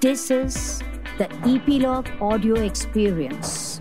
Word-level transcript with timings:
This 0.00 0.30
is 0.30 0.82
the 1.16 1.26
Epilogue 1.46 2.08
Audio 2.20 2.56
Experience. 2.56 3.80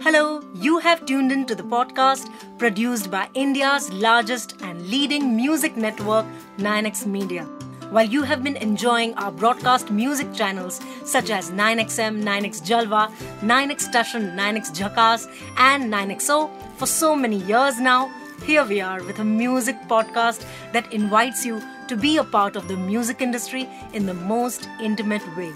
Hello, 0.00 0.40
you 0.54 0.78
have 0.78 1.04
tuned 1.06 1.32
in 1.32 1.44
to 1.46 1.56
the 1.56 1.64
podcast 1.64 2.30
produced 2.56 3.10
by 3.10 3.28
India's 3.34 3.92
largest 3.92 4.62
and 4.62 4.80
leading 4.86 5.34
music 5.34 5.76
network, 5.76 6.24
9X 6.58 7.04
Media. 7.04 7.42
While 7.90 8.06
you 8.06 8.22
have 8.22 8.44
been 8.44 8.56
enjoying 8.56 9.14
our 9.14 9.32
broadcast 9.32 9.90
music 9.90 10.32
channels 10.32 10.80
such 11.04 11.30
as 11.30 11.50
9XM, 11.50 12.22
9X 12.22 12.62
Jalwa, 12.62 13.10
9X 13.40 13.90
Tashan, 13.92 14.36
9X 14.36 14.70
Jhakas, 14.70 15.26
and 15.56 15.92
9XO 15.92 16.48
for 16.76 16.86
so 16.86 17.16
many 17.16 17.38
years 17.38 17.80
now, 17.80 18.08
here 18.44 18.64
we 18.64 18.80
are 18.80 19.02
with 19.02 19.18
a 19.18 19.24
music 19.24 19.76
podcast 19.88 20.46
that 20.72 20.92
invites 20.92 21.44
you 21.44 21.60
to 21.88 21.96
be 21.96 22.16
a 22.16 22.24
part 22.24 22.56
of 22.56 22.68
the 22.68 22.76
music 22.76 23.20
industry 23.20 23.68
in 23.92 24.06
the 24.06 24.14
most 24.14 24.68
intimate 24.80 25.24
way. 25.36 25.52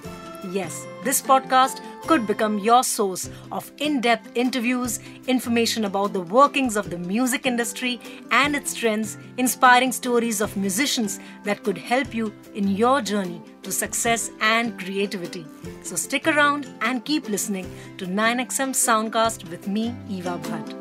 Yes, 0.51 0.87
this 1.05 1.21
podcast 1.21 1.81
could 2.07 2.27
become 2.27 2.59
your 2.59 2.83
source 2.83 3.29
of 3.53 3.71
in 3.79 4.01
depth 4.01 4.31
interviews, 4.35 4.99
information 5.27 5.85
about 5.85 6.13
the 6.15 6.23
workings 6.23 6.77
of 6.77 6.89
the 6.89 6.97
music 6.97 7.45
industry 7.45 8.01
and 8.31 8.57
its 8.57 8.75
trends, 8.75 9.19
inspiring 9.37 9.93
stories 9.93 10.41
of 10.41 10.57
musicians 10.57 11.21
that 11.45 11.63
could 11.63 11.77
help 11.77 12.15
you 12.15 12.33
in 12.55 12.69
your 12.69 13.03
journey 13.03 13.43
to 13.63 13.71
success 13.71 14.31
and 14.41 14.79
creativity. 14.79 15.47
So 15.83 15.97
stick 15.97 16.27
around 16.27 16.67
and 16.81 17.05
keep 17.05 17.29
listening 17.29 17.71
to 17.99 18.07
9XM 18.07 18.73
Soundcast 18.73 19.49
with 19.51 19.69
me, 19.69 19.95
Eva 20.09 20.39
Bhatt. 20.43 20.80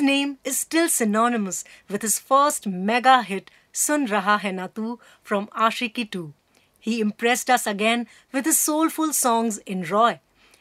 His 0.00 0.06
name 0.06 0.38
is 0.44 0.58
still 0.58 0.88
synonymous 0.88 1.62
with 1.90 2.00
his 2.00 2.18
first 2.18 2.66
mega 2.66 3.22
hit 3.22 3.50
Sun 3.70 4.08
Raha 4.08 4.40
Hai 4.40 4.50
Na 4.50 4.66
Tu 4.68 4.98
from 5.22 5.48
Ashiki 5.48 6.10
2. 6.10 6.32
He 6.78 7.02
impressed 7.02 7.50
us 7.50 7.66
again 7.66 8.06
with 8.32 8.46
his 8.46 8.58
soulful 8.58 9.12
songs 9.12 9.58
in 9.66 9.82
Roy 9.82 10.20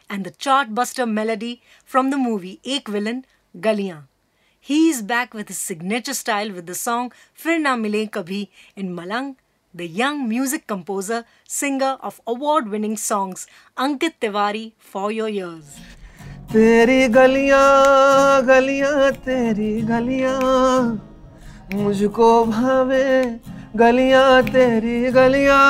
and 0.09 0.25
the 0.25 0.31
chartbuster 0.31 1.09
melody 1.09 1.61
from 1.85 2.09
the 2.09 2.17
movie 2.17 2.59
Ek 2.65 2.89
Villain 2.89 3.23
Galiyan. 3.57 4.07
He 4.59 4.89
is 4.89 5.01
back 5.01 5.33
with 5.33 5.47
his 5.47 5.57
signature 5.57 6.13
style 6.13 6.51
with 6.51 6.65
the 6.65 6.75
song 6.75 7.13
Fir 7.33 7.59
Na 7.59 7.77
Mile 7.77 8.07
Kabhi 8.07 8.49
in 8.75 8.93
Malang. 8.93 9.37
The 9.73 9.87
young 9.87 10.27
music 10.27 10.67
composer, 10.67 11.23
singer 11.47 11.97
of 12.01 12.19
award 12.27 12.67
winning 12.67 12.97
songs 12.97 13.47
Ankit 13.77 14.15
Tiwari 14.19 14.73
for 14.77 15.13
your 15.13 15.29
ears. 15.29 15.79
तेरी 16.49 17.07
गलियाँ 17.13 18.41
गलियाँ 18.45 19.11
तेरी 19.25 19.81
गलियाँ। 19.81 20.37
मुझको 21.73 22.29
भावे 22.45 23.09
गलियाँ 23.77 24.43
तेरी 24.43 25.11
गलियाँ। 25.11 25.65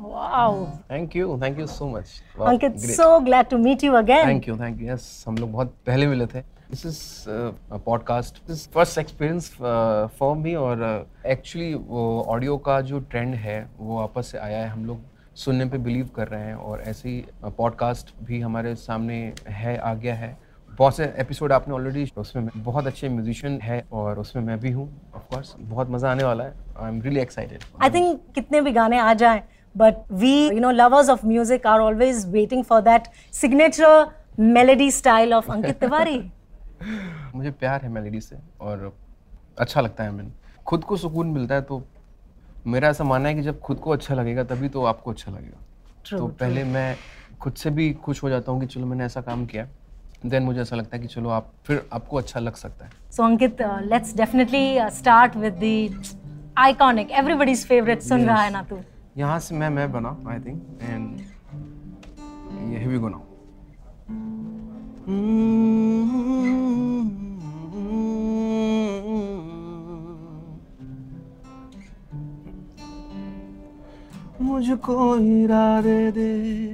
Wow. 0.00 0.54
Thank 0.90 1.14
you 1.16 1.38
thank 1.42 1.58
you 1.60 1.66
so 1.66 1.86
much 1.88 2.10
Ankit, 2.52 2.80
so 2.96 3.06
glad 3.28 3.50
to 3.52 3.58
meet 3.66 3.84
you 3.88 3.94
again. 3.98 4.26
Thank 4.26 4.48
you 4.48 4.56
thank 4.60 4.80
you 4.80 4.92
yes 4.92 5.24
हम 5.28 5.36
लोग 5.38 5.52
बहुत 5.52 5.74
पहले 5.86 6.06
मिले 6.06 6.26
थे। 6.26 6.40
This 6.70 6.84
is 6.86 6.98
podcast 7.86 8.42
this 8.48 8.66
first 8.72 8.98
experience 8.98 9.50
for 10.18 10.36
me 10.36 10.54
और 10.64 10.82
एक्चुअली 11.26 11.72
वो 11.74 12.24
ऑडियो 12.28 12.56
का 12.66 12.80
जो 12.90 12.98
ट्रेंड 13.10 13.34
है 13.34 13.58
वो 13.78 13.96
वापस 13.96 14.32
से 14.32 14.38
आया 14.38 14.58
है 14.58 14.68
हम 14.68 14.84
लोग। 14.86 14.98
सुनने 15.38 15.64
पे 15.64 15.78
बिलीव 15.78 16.08
कर 16.16 16.28
रहे 16.28 16.44
हैं 16.44 16.54
और 16.54 16.80
ऐसे 16.80 17.10
पॉडकास्ट 17.44 18.14
भी 18.22 18.40
हमारे 18.40 18.74
सामने 18.74 19.32
है 19.48 19.76
आ 19.78 19.94
गया 19.94 20.14
है। 20.14 20.36
बहुत 20.78 20.96
से 20.96 21.04
एपिसोड 21.18 21.52
आपने 21.52 21.74
ऑलरेडी 21.74 22.12
उसमें 22.16 22.48
बहुत 22.56 22.86
अच्छे 22.86 23.08
म्यूजिशियन 23.08 23.60
है 23.62 23.84
और 23.92 24.18
उसमें 24.18 24.42
मैं 24.42 24.58
भी 24.60 24.70
हूँ 24.70 24.86
ऑफ़ 25.16 25.22
कोर्स 25.34 25.54
बहुत 25.58 25.90
मज़ा 25.90 26.10
आने 26.10 26.24
वाला 26.24 26.44
है। 26.44 26.54
I 26.80 26.88
am 26.88 27.02
really 27.02 27.20
excited 27.20 27.62
I 27.82 27.90
think 27.90 28.18
कितने 28.34 28.60
भी 28.60 28.72
गाने 28.72 28.98
आ 28.98 29.12
जाएँ 29.14 29.42
but 29.74 30.10
we 30.22 30.32
you 30.50 30.60
know 30.64 30.72
lovers 30.78 31.12
of 31.14 31.24
music 31.24 31.66
are 31.66 31.80
always 31.80 32.26
waiting 32.36 32.64
for 32.72 32.80
that 32.82 33.08
signature 33.42 34.06
melody 34.38 34.90
style 34.90 35.36
of 35.40 35.52
Ankit 35.56 35.78
Tiwari. 35.84 36.18
मुझे 37.34 37.50
प्यार 37.50 37.80
है 37.82 37.88
मेलेडी 37.88 38.20
से 38.20 38.36
और 38.60 38.92
अच्छा 39.58 39.80
लगता 39.80 40.04
है 40.04 40.10
मैंने 40.10 40.30
खुद 40.66 40.84
को 40.84 40.96
सुकून 40.96 41.26
मिलता 41.26 41.54
है 41.54 41.62
तो 41.62 41.82
मेरा 42.66 42.88
ऐसा 42.88 43.04
मानना 43.04 43.28
है 43.28 43.34
कि 43.34 43.42
जब 43.42 43.60
खुद 43.60 43.76
को 43.76 43.90
अच्छा 43.90 44.14
लगेगा 44.14 44.44
तभी 44.44 44.68
तो 44.68 44.84
आपको 44.84 45.10
अच्छा 45.10 45.32
लगेगा। 45.32 45.58
True, 46.06 46.18
तो 46.18 46.26
पहले 46.26 46.64
मैं 46.64 46.96
खुद 47.40 47.52
से 47.52 47.70
भी 47.70 47.92
खुश 47.92 48.22
हो 48.22 48.28
जाता 48.28 48.52
हूँ 48.52 48.60
कि 48.60 48.66
चलो 48.66 48.86
मैंने 48.86 49.04
ऐसा 49.04 49.20
काम 49.20 49.46
किया। 49.46 49.68
देन 50.26 50.42
मुझे 50.42 50.60
ऐसा 50.60 50.76
लगता 50.76 50.96
है 50.96 51.02
कि 51.02 51.08
चलो 51.08 51.28
आप 51.28 51.52
फिर 51.64 51.88
आपको 51.92 52.16
अच्छा 52.16 52.40
लग 52.40 52.54
सकता 52.54 52.84
है। 52.84 52.92
Ankit, 53.20 53.52
uh, 53.52 53.82
let's 53.92 54.16
definitely 54.16 54.78
uh, 54.78 54.90
start 55.04 55.30
with 55.36 55.60
the 55.60 55.90
iconic, 56.56 57.10
everybody's 57.22 57.64
favorite 57.70 58.02
"Sun 58.02 58.28
Raha 58.28 58.52
Hai 58.52 58.52
Na 58.52 58.64
यहाँ 59.16 59.38
से 59.38 59.54
मैं 59.54 59.70
मैं 59.70 59.92
बना 59.92 60.08
आई 60.28 60.38
थिंक 60.38 60.78
एंड 60.82 61.20
ये 62.72 62.78
हियर 62.78 62.88
वी 62.88 62.98
मुझको 74.42 75.16
इरादे 75.16 76.12
दे, 76.12 76.68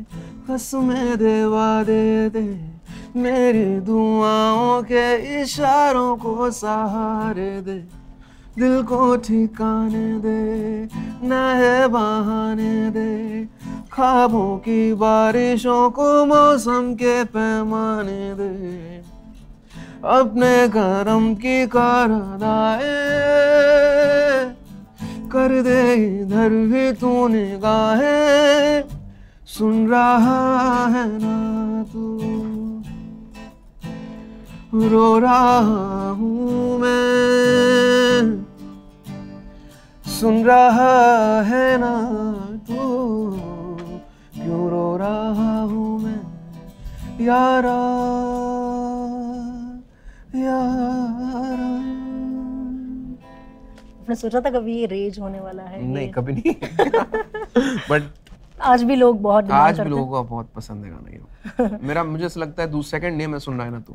कसमें 0.51 1.19
दे 1.19 1.45
वादे 1.45 2.31
दे। 2.31 2.75
मेरी 3.17 3.81
दुआओं 3.81 4.83
के 4.83 5.43
इशारों 5.43 6.17
को 6.17 6.51
सहारे 6.51 7.61
दे। 7.61 8.05
दिल 8.59 8.83
को 8.83 9.17
ठिकाने 9.17 10.19
दे 10.19 10.89
न 11.23 11.33
है 11.33 11.89
बहाने 11.89 12.91
दे। 12.91 13.45
खाबों 13.93 14.59
की 14.59 14.95
बारिशों 14.95 15.91
को 15.91 16.27
मौसम 16.27 16.95
के 16.95 17.25
पैमाने 17.25 18.35
दे। 18.35 18.97
अपने 20.05 20.69
करम 20.69 21.35
की 21.35 21.67
कारदाए। 21.67 23.05
कर 25.35 25.63
दे, 25.63 25.95
इधर 25.95 26.49
भी 26.49 26.93
तू 26.93 27.29
निगाहें। 27.29 28.85
सुन 29.47 29.89
रहा 29.89 30.87
है 30.87 31.09
ना 31.09 31.85
तू? 31.93 32.19
रो 34.89 35.19
रहा 35.19 36.09
हूँ 36.11 36.79
मैं। 36.79 38.45
सुन 40.07 40.45
रहा 40.45 41.43
है 41.43 41.79
ना 41.79 42.09
तू? 42.69 43.31
क्यों 44.35 44.71
रो 44.71 44.97
रहा 44.97 45.61
हूँ 45.61 46.01
मैं? 46.01 46.21
यारा 47.21 47.45
यारा 47.61 48.24
आपने 54.15 54.31
सोचा 54.31 54.41
था 54.41 54.51
कभी 54.51 54.77
ये 54.79 54.87
रेज 54.87 55.19
होने 55.19 55.41
वाला 55.41 55.63
है 55.63 55.83
नहीं 55.85 56.09
कभी 56.13 56.33
नहीं। 56.33 56.55
बट 57.91 58.03
आज 58.63 58.83
भी 58.83 58.97
लोग 58.97 59.21
बहुत 59.23 59.51
आज 59.51 59.81
भी 59.81 59.91
लोगों 59.91 60.07
को 60.07 60.23
बहुत 60.25 60.49
पसंद 60.57 60.85
है 60.85 60.91
गाना 60.91 61.11
ये। 61.11 61.79
मेरा 61.83 62.05
मुझे 62.05 62.25
ऐसा 62.27 62.41
लगता 62.41 62.63
है 62.63 62.71
दूसरा 62.71 62.99
सेकंड 62.99 63.19
नेम 63.19 63.35
है 63.35 63.39
सुन 63.41 63.57
रहा 63.57 63.67
है 63.67 63.73
ना 63.73 63.81
तू। 63.81 63.95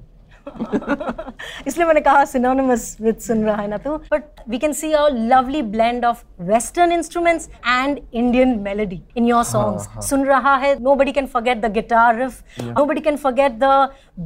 इसलिए 1.68 1.86
मैंने 1.86 2.02
कहा 2.02 2.24
synonymous 2.32 2.86
with 3.02 3.20
सुन 3.22 3.44
रहा 3.46 3.62
है 3.62 3.68
ना 3.68 3.78
तू 3.78 3.98
but 4.14 4.42
we 4.54 4.60
can 4.64 4.74
see 4.74 4.92
a 4.94 5.04
lovely 5.32 5.62
blend 5.76 6.06
of 6.10 6.24
western 6.52 6.94
instruments 6.98 7.48
and 7.74 8.00
indian 8.22 8.54
melody 8.64 9.00
in 9.22 9.30
your 9.32 9.44
songs 9.52 9.88
सुन 10.10 10.26
रहा 10.26 10.56
है 10.64 10.76
nobody 10.80 11.14
can 11.20 11.30
forget 11.36 11.62
the 11.66 11.72
guitar 11.78 12.08
riff 12.20 12.40
yeah. 12.58 12.72
nobody 12.80 13.06
can 13.10 13.20
forget 13.26 13.60
the 13.60 13.76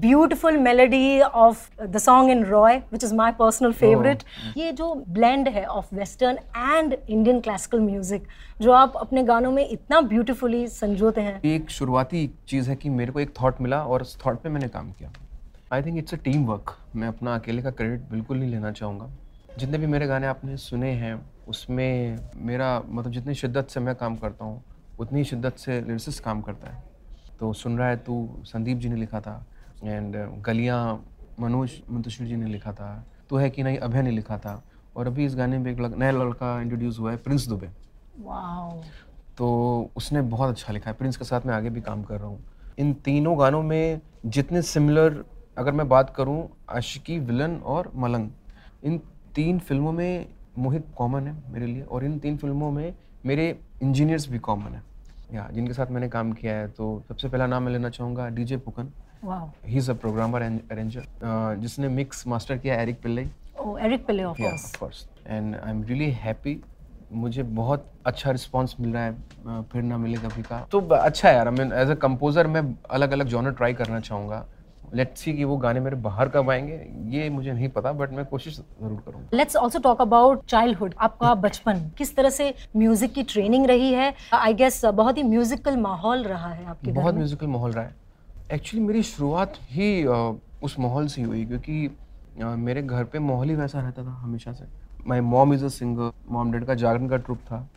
beautiful 0.05 0.59
melody 0.67 1.21
of 1.45 1.67
the 1.95 2.03
song 2.07 2.31
in 2.35 2.45
roy 2.53 2.71
which 2.95 3.07
is 3.09 3.13
my 3.21 3.31
personal 3.43 3.75
favorite 3.83 4.25
oh. 4.25 4.57
ये 4.57 4.71
जो 4.71 4.93
blend 5.17 5.53
है 5.57 5.65
of 5.79 5.91
western 6.01 6.41
and 6.75 6.97
indian 7.17 7.43
classical 7.49 7.85
music 7.89 8.31
जो 8.61 8.71
आप 8.71 8.93
अपने 8.97 9.23
गानों 9.23 9.51
में 9.51 9.67
इतना 9.67 9.99
beautifully 10.09 10.65
संजोते 10.69 11.21
हैं 11.21 11.39
एक 11.55 11.69
शुरुआती 11.69 12.29
चीज़ 12.47 12.69
है 12.69 12.75
कि 12.75 12.89
मेरे 12.89 13.11
को 13.11 13.19
एक 13.19 13.33
थॉट 13.41 13.61
मिला 13.61 13.83
और 13.83 14.01
उस 14.01 14.17
थॉट 14.25 14.41
पे 14.41 14.49
मैंने 14.49 14.67
काम 14.67 14.91
किया 14.91 15.11
I 15.71 15.81
think 15.81 15.97
it's 15.97 16.13
a 16.13 16.17
team 16.17 16.45
work 16.45 16.75
मैं 16.95 17.07
अपना 17.07 17.35
अकेले 17.35 17.61
का 17.61 17.71
क्रेडिट 17.71 18.01
बिल्कुल 18.09 18.37
नहीं 18.37 18.49
लेना 18.49 18.71
चाहूँगा। 18.71 19.09
जितने 19.57 19.77
भी 19.77 19.85
मेरे 19.85 20.07
गाने 20.07 20.27
आपने 20.27 20.57
सुने 20.57 20.91
हैं 20.91 21.13
उसमें 21.47 22.19
मेरा 22.35 22.81
मतलब 22.87 23.11
जितनी 23.11 23.33
शिद्दत 23.33 23.67
से 23.67 23.79
मैं 23.79 23.95
काम 23.95 24.15
करता 24.15 24.45
हूँ 24.45 24.63
उतनी 24.99 25.19
ही 25.19 25.25
शिद्दत 25.25 25.57
से 25.57 25.81
लिरिसिस्ट 25.81 26.23
काम 26.23 26.41
करता 26.41 26.69
है। 26.71 26.83
तो 27.39 27.53
सुन 27.53 27.77
रहा 27.77 27.87
है 27.87 27.97
तू 27.97 28.29
संदीप 28.43 28.77
जी 28.77 28.89
ने 28.89 28.95
लिखा 28.95 29.21
था 29.21 29.45
एंड 29.83 30.15
गलियाँ 30.41 31.05
मनोज 31.39 31.81
मुंतशिर 31.89 32.27
जी 32.27 32.35
ने 32.35 32.45
लिखा 32.45 32.73
था 32.73 33.07
तो 33.29 33.35
है 33.35 33.49
कि 33.49 33.63
नहीं 33.63 33.77
अभय 33.77 34.01
ने 34.01 34.11
लिखा 34.11 34.37
था 34.37 34.63
और 34.95 35.07
अभी 35.07 35.25
इस 35.25 35.35
गाने 35.35 35.57
में 35.57 35.71
एक 35.71 35.79
लड़- 35.79 35.97
नया 35.97 36.11
लड़का 36.11 36.61
इंट्रोड्यूस 36.61 36.99
हुआ 36.99 37.11
है 37.11 37.17
प्रिंस 37.17 37.47
दुबे। 37.47 37.69
तो 39.37 39.47
उसने 39.95 40.21
बहुत 40.21 40.49
अच्छा 40.49 40.73
लिखा 40.73 40.89
है 40.91 40.97
प्रिंस 40.97 41.17
के 41.17 41.25
साथ 41.25 41.45
मैं 41.45 41.53
आगे 41.53 41.69
भी 41.69 41.81
काम 41.81 42.03
कर 42.03 42.17
रहा 42.17 42.27
हूँ। 42.27 42.43
इन 42.77 42.93
तीनों 42.93 43.39
गानों 43.39 43.61
में 43.63 44.01
जितने 44.25 44.61
सिमिलर 44.61 45.23
अगर 45.57 45.71
मैं 45.71 45.87
बात 45.89 46.09
करूँ 46.15 46.47
आशिकी 46.69 47.17
विलन 47.21 47.55
और 47.65 47.91
मलंग 47.95 48.29
इन 48.83 48.97
तीन 49.35 49.59
फ़िल्मों 49.59 49.91
में 49.91 50.27
मोहित 50.57 50.85
कॉमन 50.97 51.27
है 51.27 51.35
मेरे 51.53 51.65
लिए 51.65 51.81
और 51.83 52.05
इन 52.05 52.17
तीन 52.19 52.37
फ़िल्मों 52.37 52.71
में 52.71 52.93
मेरे 53.25 53.47
इंजीनियर्स 53.83 54.27
भी 54.29 54.39
कॉमन 54.39 54.73
है। 54.73 54.81
या 55.33 55.47
जिनके 55.53 55.73
साथ 55.73 55.91
मैंने 55.91 56.09
काम 56.09 56.31
किया 56.33 56.55
है 56.55 56.67
तो 56.69 57.03
सबसे 57.07 57.29
पहला 57.29 57.47
नाम 57.47 57.63
मैं 57.63 57.71
लेना 57.71 57.89
चाहूँगा 57.89 58.27
DJ 58.29 58.57
Phukan 58.59 58.91
wow 59.23 59.49
he 59.65 59.77
is 59.77 59.89
a 59.91 59.93
programmer 59.95 60.41
arranger 60.41 61.55
जिसने 61.61 61.87
मिक्स 61.89 62.27
मास्टर 62.27 62.57
किया 62.57 62.75
Eric 62.81 63.01
Pillai 63.01 63.29
oh 63.59 63.77
Eric 63.79 64.05
Pillai 64.07 64.23
of 64.23 64.41
course 64.79 65.07
and 65.27 65.55
I 65.55 65.69
am 65.71 65.83
really 65.83 66.09
happy 66.21 66.59
मुझे 67.13 67.43
बहुत 67.43 67.85
अच्छा 68.05 68.31
रिस्पांस 68.31 68.75
मिल 68.79 68.93
रहा 68.93 69.03
है 69.03 69.61
फिर 69.71 69.81
ना 69.83 69.97
मिले 69.97 70.17
कभी 70.17 70.41
का। 70.41 70.59
तो 70.71 70.79
अच्छा 70.79 71.27
है 71.29 71.35
यार 71.35 71.47
I 71.47 71.53
mean 71.55 71.71
as 71.73 71.89
a 71.89 71.95
composer 72.01 72.47
मैं 72.47 72.63
अलग 72.91 73.11
अलग 73.11 73.27
जॉनर 73.27 73.51
ट्राई 73.53 73.73
करना 73.73 73.99
चाहूँगा। 74.01 74.45
लेट्स 74.93 75.21
सी 75.21 75.33
कि 75.33 75.43
वो 75.43 75.55
गाने 75.57 75.79
मेरे 75.79 75.95
बाहर 75.97 76.29
कब 76.29 76.49
आएँगे 76.49 76.75
ये 77.09 77.29
मुझे 77.29 77.51
नहीं 77.51 77.69
पता 77.69 77.91
बट 77.93 78.11
मैं 78.13 78.25
कोशिश 78.25 78.57
ज़रूर 78.57 79.01
करूँगा। 79.05 79.37
Let's 79.37 79.55
also 79.55 79.79
talk 79.79 80.01
about 80.01 80.45
childhood 80.45 80.93
आपका 80.99 81.33
बचपन 81.37 81.79
किस 81.97 82.15
तरह 82.15 82.29
से 82.29 82.53
म्यूज़िक 82.75 83.13
की 83.13 83.23
ट्रेनिंग 83.23 83.65
रही 83.65 83.91
है? 83.93 84.13
आई 84.33 84.53
गेस 84.53 84.83
बहुत 84.85 85.17
ही 85.17 85.23
म्यूजिकल 85.23 85.77
माहौल 85.79 86.23
रहा 86.23 86.49
है 86.49 86.65
आपके 86.65 86.91
बहुत 86.91 87.15
म्यूजिकल 87.15 87.47
माहौल 87.47 87.71
रहा 87.71 87.83
है। 87.83 87.95
एक्चुअली 88.51 88.85
मेरी 88.85 89.03
शुरुआत 89.03 89.57
ही 89.71 90.05
उस 90.05 90.79
माहौल 90.79 91.07
से 91.07 91.21
हुई 91.21 91.45
क्योंकि 91.45 91.89
मेरे 92.37 92.81
घर 92.81 93.03
पे 93.03 93.19
माहौल 93.21 93.49
ही 93.49 93.55
वैसा 93.55 93.79
रहता 93.79 94.03
था 94.03 94.11
हमेशा 94.11 94.51
से। 94.53 94.65
My 95.07 95.19
mom 95.21 95.53
is 95.53 95.65
a 95.65 95.69
singer 95.69 96.11
mom 96.31 96.51
dad 96.51 96.65
का 96.65 96.75
जागरण 96.75 97.07
का 97.07 97.17
ट्रुप 97.17 97.39
था। 97.45 97.67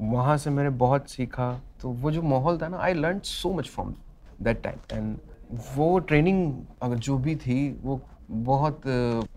वहाँ 0.00 0.36
से 0.38 0.50
मैंने 0.50 0.70
बहुत 0.78 1.08
सीखा। 1.10 1.52
तो 1.82 1.88
वो 1.90 2.10
जो 2.10 2.22
माहौल 2.24 2.58
था 2.58 2.68
ना 2.68 2.78
I 2.78 2.94
learn 2.94 3.18
so 3.24 3.52
much 3.52 3.68
from 3.68 3.94
that 4.42 4.62
time 4.62 4.78
and 4.92 5.16
वो 5.76 5.98
ट्रेनिंग 5.98 6.52
अगर 6.82 6.96
जो 6.96 7.18
भी 7.18 7.34
थी 7.36 7.58
वो 7.82 8.00
बहुत 8.30 8.86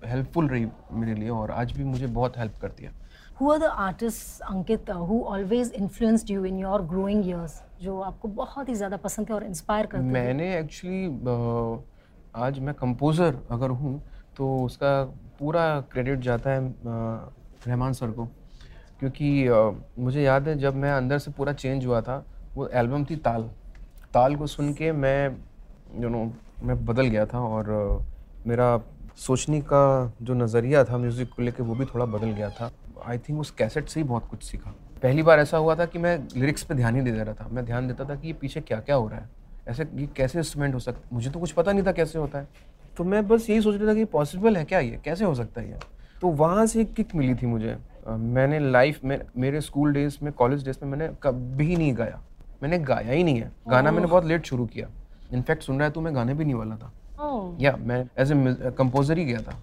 हेल्पफुल 0.06 0.48
रही 0.48 0.66
मेरे 0.92 1.14
लिए 1.16 1.30
और 1.30 1.52
आज 1.52 1.72
भी 1.72 1.84
मुझे 1.84 2.08
बहुत 2.08 2.38
हेल्प 2.38 2.60
करती 2.62 2.84
है। 2.84 3.00
Are 3.42 3.58
the 3.60 3.70
artists, 3.84 4.42
Ankit, 4.48 4.90
uh, 4.90 4.98
who 5.04 5.16
always 5.36 5.70
influenced 5.78 6.30
you 6.30 6.44
in 6.50 6.58
your 6.64 6.80
growing 6.90 7.22
years? 7.28 7.54
जो 7.82 8.00
आपको 8.02 8.28
बहुत 8.28 8.70
ही 8.70 8.74
ज़्यादा 8.76 8.98
पसंद 8.98 9.30
थे 9.30 9.34
और 9.34 9.44
इंस्पायर 9.44 9.86
करते 9.86 10.04
मैंने 10.06 10.58
एक्चुअली 10.58 11.06
आज 12.42 12.60
मैं 12.60 12.74
कंपोज़र 12.76 13.40
अगर 13.52 13.70
हूँ 13.80 14.02
तो 14.38 14.56
उसका 14.66 14.92
पूरा 15.40 15.64
क्रेडिट 15.92 16.20
जाता 16.20 16.50
है 16.50 16.60
रहमान 17.68 17.94
सर 17.94 18.12
को। 18.12 18.26
क्योंकि 19.00 19.30
मुझे 20.00 20.22
याद 20.24 20.48
है 20.48 20.58
जब 20.60 20.76
मैं 20.76 20.92
अंदर 20.92 21.18
से 21.20 21.32
पूरा 21.32 21.54
चेंज 21.54 21.86
हुआ 21.86 22.02
था 22.02 22.24
वो 22.56 22.68
एल्बम 22.68 23.06
थी 23.06 23.16
ताल। 23.26 23.50
ताल 24.14 24.36
को 24.36 24.48
सुन 24.48 24.74
के 24.74 24.92
मैं 24.92 25.36
यू 26.00 26.10
नो 26.10 26.32
मैं 26.64 26.86
बदल 26.86 27.08
गया 27.08 27.26
था 27.26 27.40
और 27.40 27.68
मेरा 28.48 28.80
सोचने 29.18 29.60
का 29.62 30.14
जो 30.22 30.34
नज़रिया 30.34 30.84
था 30.84 30.98
म्यूज़िक 30.98 31.30
को 31.30 31.42
लेके 31.42 31.64
वो 31.64 31.76
भी 31.76 31.86
थोड़ा 31.86 32.06
बदल 32.06 32.32
गया 32.32 32.50
था। 32.50 32.72
आई 33.06 33.18
थिंक 33.18 33.40
उस 33.40 33.52
कैसेट 33.52 33.90
से 33.90 34.00
ही 34.00 34.04
बहुत 34.04 34.28
कुछ 34.28 34.44
सीखा। 34.44 34.74
पहली 35.04 35.24
बार 35.24 35.40
ऐसा 35.40 35.58
हुआ 35.58 35.76
था 35.76 35.86
कि 35.86 36.00
मैं 36.00 36.18
लिरिक्स 36.38 36.64
पे 36.64 36.76
ध्यान 36.76 36.96
ही 36.96 37.02
दे 37.02 37.12
दे 37.12 37.24
रहा 37.24 37.34
था। 37.34 37.48
मैं 37.52 37.66
ध्यान 37.66 37.88
देता 37.88 38.06
था 38.06 38.16
कि 38.16 38.28
ये 38.28 38.34
पीछे 38.34 38.62
क्या 38.62 38.80
क्या 38.80 38.96
हो 38.96 39.08
रहा 39.08 39.20
है। 39.20 39.30
ऐसे 39.68 39.88
ये 39.96 40.08
कैसे 40.16 40.38
इंस्ट्रूमेंट 40.40 40.74
हो 40.74 40.80
सकता 40.80 41.16
मुझे 41.16 41.30
तो 41.30 41.40
कुछ 41.40 41.52
पता 41.52 41.72
नहीं 41.72 41.86
था 41.86 41.92
कैसे 41.92 42.20
होता 42.20 42.40
है। 42.40 42.48
तो 42.98 43.04
मैं 43.04 43.28
बस 43.28 43.50
यही 43.50 43.62
सोच 43.62 43.76
रहा 43.76 43.90
था 43.90 43.94
कि 43.96 44.06
पॉसिबल 44.06 44.58
है 44.58 44.64
क्या 44.66 44.80
ये? 44.80 45.00
कैसे 45.06 45.26
हो 45.26 45.34
सकता 45.36 45.62
है 45.62 45.70
ये? 45.70 45.80
तो 46.22 46.28
वहाँ 46.30 46.66
से 46.66 46.82
एक 46.82 46.94
किक 46.94 47.16
मिली 47.16 47.36
थी 47.36 47.46
मुझे। 47.46 47.78
मैंने 48.08 48.60
लाइफ 48.60 49.04
में 49.04 49.20
मेरे 49.38 49.62
स्कूल 49.62 49.94
डेज़ 49.94 50.18
में 50.24 50.32
कॉलेज 50.34 50.66
डेज़ 50.66 50.78
में 50.84 50.90
मैंने 50.92 51.14
कभी 51.24 51.76
नहीं 51.76 51.94
गाया। 51.98 52.22
मैंने 52.64 52.80
गाया 52.80 53.12
ही 53.12 53.24
नहीं 53.24 53.42
है। 53.42 53.52
गाना 53.70 53.92
मैंने 53.92 54.08
बहुत 54.08 54.26
लेट 54.26 54.46
शुरू 54.46 54.66
किया। 54.66 54.88
इनफैक्ट 55.34 55.64
सुन 55.64 55.78
रहा 55.78 55.88
है 55.88 55.92
तो 55.92 56.02
मैं 56.02 56.16
गाने 56.16 56.34
भी 56.34 56.46
नहीं 56.46 56.56
वाला 56.56 56.76
था। 56.76 56.92
Oh, 57.22 57.62
या 57.62 57.76
मैं 57.80 58.00
एज 58.20 58.32
ए 58.32 58.72
कंपोजर 58.78 59.18
ही 59.18 59.26
गया 59.26 59.40
था। 59.42 59.58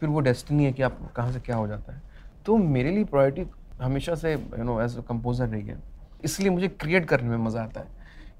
फिर 0.00 0.08
वो 0.08 0.20
डेस्टिनी 0.20 0.64
है 0.64 0.72
कि 0.72 0.82
आप 0.82 0.98
कहाँ 1.16 1.32
से 1.32 1.40
क्या 1.40 1.56
हो 1.56 1.66
जाता 1.68 1.92
है। 1.92 2.02
तो 2.46 2.56
मेरे 2.58 2.90
लिए 2.90 3.04
प्रायोरिटी 3.04 3.50
हमेशा 3.82 4.14
से 4.14 4.32
you 4.32 4.64
know 4.64 4.80
as 4.82 4.96
a 4.98 5.02
composer 5.08 5.48
रही 5.48 5.66
है। 5.66 5.78
इसलिए 6.24 6.50
मुझे 6.50 6.68
क्रिएट 6.70 7.04
करने 7.04 7.28
में 7.28 7.44
मज़ा 7.44 7.62
आता 7.62 7.80
है। 7.80 7.86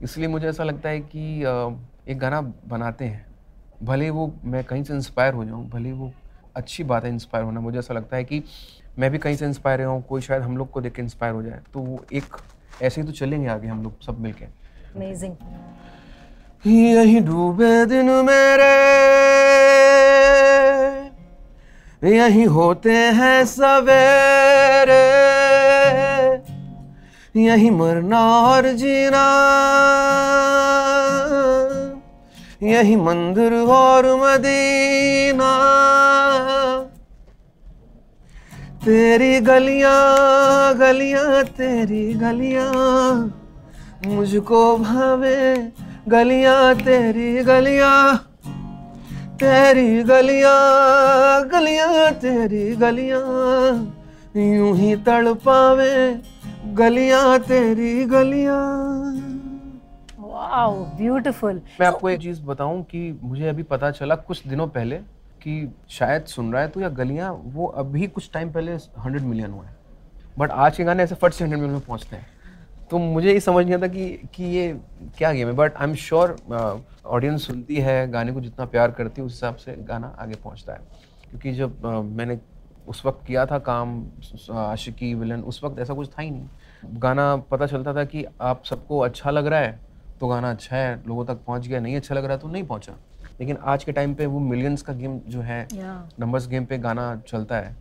इसलिए 0.03 0.29
मुझे 0.29 0.47
ऐसा 0.49 0.65
लगता 0.65 0.89
है 0.89 1.01
कि 1.15 1.41
एक 2.09 2.19
गाना 2.19 2.41
बनाते 2.69 3.05
हैं। 3.05 3.27
भले 3.83 4.11
वो 4.11 4.33
मैं 4.45 4.65
कहीं 4.65 4.85
से 4.85 4.95
इंस्पायर 4.95 5.35
हो 5.35 5.45
जाऊँ 5.45 5.69
भले 5.71 5.93
वो 5.93 6.13
अच्छी 6.57 6.85
बात 6.85 7.05
है 7.05 7.11
इंस्पायर 7.11 7.45
होना 7.45 7.61
मुझे 7.61 7.79
ऐसा 7.79 7.95
लगता 7.95 8.17
है 8.17 8.25
कि 8.25 8.43
मैं 8.99 9.11
भी 9.11 9.19
कहीं 9.19 9.37
से 9.37 9.45
इंस्पायर 9.47 9.83
हुआ 9.83 9.93
हूँ 9.93 10.03
कोई 10.09 10.21
शायद 10.21 10.43
हम 10.43 10.57
लोग 10.57 10.71
को 10.71 10.81
देख 10.81 10.95
के 10.95 11.03
इंस्पायर 11.03 11.35
हो 11.35 11.43
जाए। 11.43 11.61
तो 11.73 11.81
वो 11.81 12.05
एक 12.13 12.37
ऐसे 12.83 13.01
ही 13.01 13.07
तो 13.07 13.13
चलेंगे 13.13 13.49
आगे 13.49 13.69
हम 13.69 13.83
लोग 13.83 14.01
सब 14.03 14.21
मिलके। 14.21 14.47
Amazing. 14.95 15.35
यही 16.67 17.19
डूबे 17.21 17.85
दिन 17.85 18.11
मेरे। 18.11 18.75
यही 22.17 22.45
होते 22.45 22.93
हैं 22.93 23.45
सवेरे। 23.45 25.05
यही 27.41 27.71
मरना 27.71 28.21
और 28.41 28.63
जीना। 28.73 29.25
यही 32.63 32.97
मंदिर 32.97 33.55
और 33.55 34.17
मदीना। 34.17 35.53
तेरी 38.85 39.41
गलियाँ 39.41 40.75
गलियाँ, 40.75 41.43
तेरी 41.45 42.13
गलियाँ 42.13 42.73
मुझको 44.07 44.77
भावे। 44.77 45.84
गलियाँ 46.09 46.75
तेरी 46.77 47.43
गलियाँ 47.45 48.17
तेरी 49.41 50.03
गलियाँ 50.05 51.49
गलियाँ 51.49 52.13
तेरी 52.23 52.65
गलियाँ 52.77 53.21
यूँ 54.37 54.75
ही 54.77 54.97
तड़पावे 55.07 55.95
गलियाँ 56.75 57.39
तेरी 57.41 58.05
गलियाँ। 58.05 58.61
Wow, 60.19 60.73
beautiful. 60.99 61.55
मैं 61.81 61.87
आपको 61.87 62.11
एक 62.11 62.21
चीज़ 62.21 62.43
बताऊँ 62.43 62.83
कि 62.83 63.01
मुझे 63.23 63.49
अभी 63.49 63.63
पता 63.63 63.91
चला 63.91 64.15
कुछ 64.29 64.47
दिनों 64.47 64.67
पहले 64.69 64.97
कि 65.43 65.73
शायद 65.91 66.25
सुन 66.27 66.53
रहा 66.53 66.63
है 66.63 66.69
तो 66.69 66.81
या 66.81 66.89
गलियाँ 67.01 67.33
वो 67.55 67.67
अभी 67.67 68.07
कुछ 68.07 68.31
टाइम 68.35 68.51
पहले 68.53 68.73
हंड्रेड 68.75 69.23
मिलियन 69.23 69.51
हुआ 69.51 69.65
है। 69.65 69.77
बट 70.39 70.51
आज 70.51 70.77
के 70.77 70.85
गाने 70.85 71.03
ऐसे 71.03 71.15
फट 71.15 71.33
से 71.33 71.45
हंड्रेड 71.45 71.61
मिलियन 71.61 71.79
में 71.79 71.87
पहुँचते 71.87 72.17
हैं। 72.17 72.27
तो 72.91 72.99
मुझे 72.99 73.33
ये 73.33 73.41
समझ 73.41 73.65
नहीं 73.65 73.75
आता 73.75 73.87
कि 73.87 74.09
कि 74.35 74.45
ये 74.45 74.73
क्या 75.19 75.33
गेम 75.33 75.49
है? 75.49 75.55
But 75.55 75.77
I 75.77 75.89
am 75.89 75.95
sure 75.95 76.37
audience 77.07 77.47
सुनती 77.47 77.77
है 77.77 78.11
गाने 78.11 78.33
को 78.33 78.41
जितना 78.41 78.65
प्यार 78.67 78.91
करती 78.91 79.21
है 79.21 79.27
उस 79.27 79.33
हिसाब 79.33 79.57
से 79.57 79.77
गाना 79.89 80.17
आगे 80.19 80.35
पहुँचता 80.35 80.73
है। 80.73 80.81
क्योंकि 81.31 81.53
जब 81.53 81.83
uh, 81.83 82.05
मैंने 82.17 82.39
उस 82.89 83.05
वक्त 83.07 83.27
किया 83.27 83.47
था 83.47 83.59
काम 83.59 84.03
uh, 84.21 84.51
आशिकी 84.51 85.15
विलन 85.15 85.43
उस 85.43 85.63
वक्त 85.65 85.79
ऐसा 85.79 85.95
कुछ 85.95 86.09
था 86.09 86.23
ही 86.23 86.31
नहीं। 86.31 87.01
गाना 87.01 87.37
पता 87.51 87.67
चलता 87.67 87.95
था 87.95 88.05
कि 88.05 88.25
आप 88.41 88.65
सबको 88.65 88.99
अच्छा 88.99 89.31
लग 89.31 89.47
रहा 89.47 89.61
है 89.61 89.79
तो 90.21 90.29
गाना 90.29 90.51
अच्छा 90.51 90.77
है 90.77 91.03
लोगों 91.07 91.25
तक 91.25 91.39
पहुँच 91.47 91.67
गया 91.69 91.81
नहीं 91.81 91.97
अच्छा 91.97 92.15
लग 92.15 92.25
रहा 92.25 92.37
तो 92.37 92.49
नहीं 92.49 92.65
पहुँचा। 92.65 92.93
लेकिन 93.41 93.57
आज 93.63 93.85
के 93.85 93.93
टाइम 93.93 94.15
पे 94.15 94.27
वो 94.27 94.39
मिलियंस 94.41 94.83
का 94.83 94.93
गेम 94.93 95.19
जो 95.29 95.41
है 95.41 95.67
Yeah. 95.69 96.21
नंबर्स 96.21 96.49
गेम 96.49 96.65
पे 96.65 96.79
गाना 96.79 97.15
चलता 97.29 97.57
है। 97.57 97.77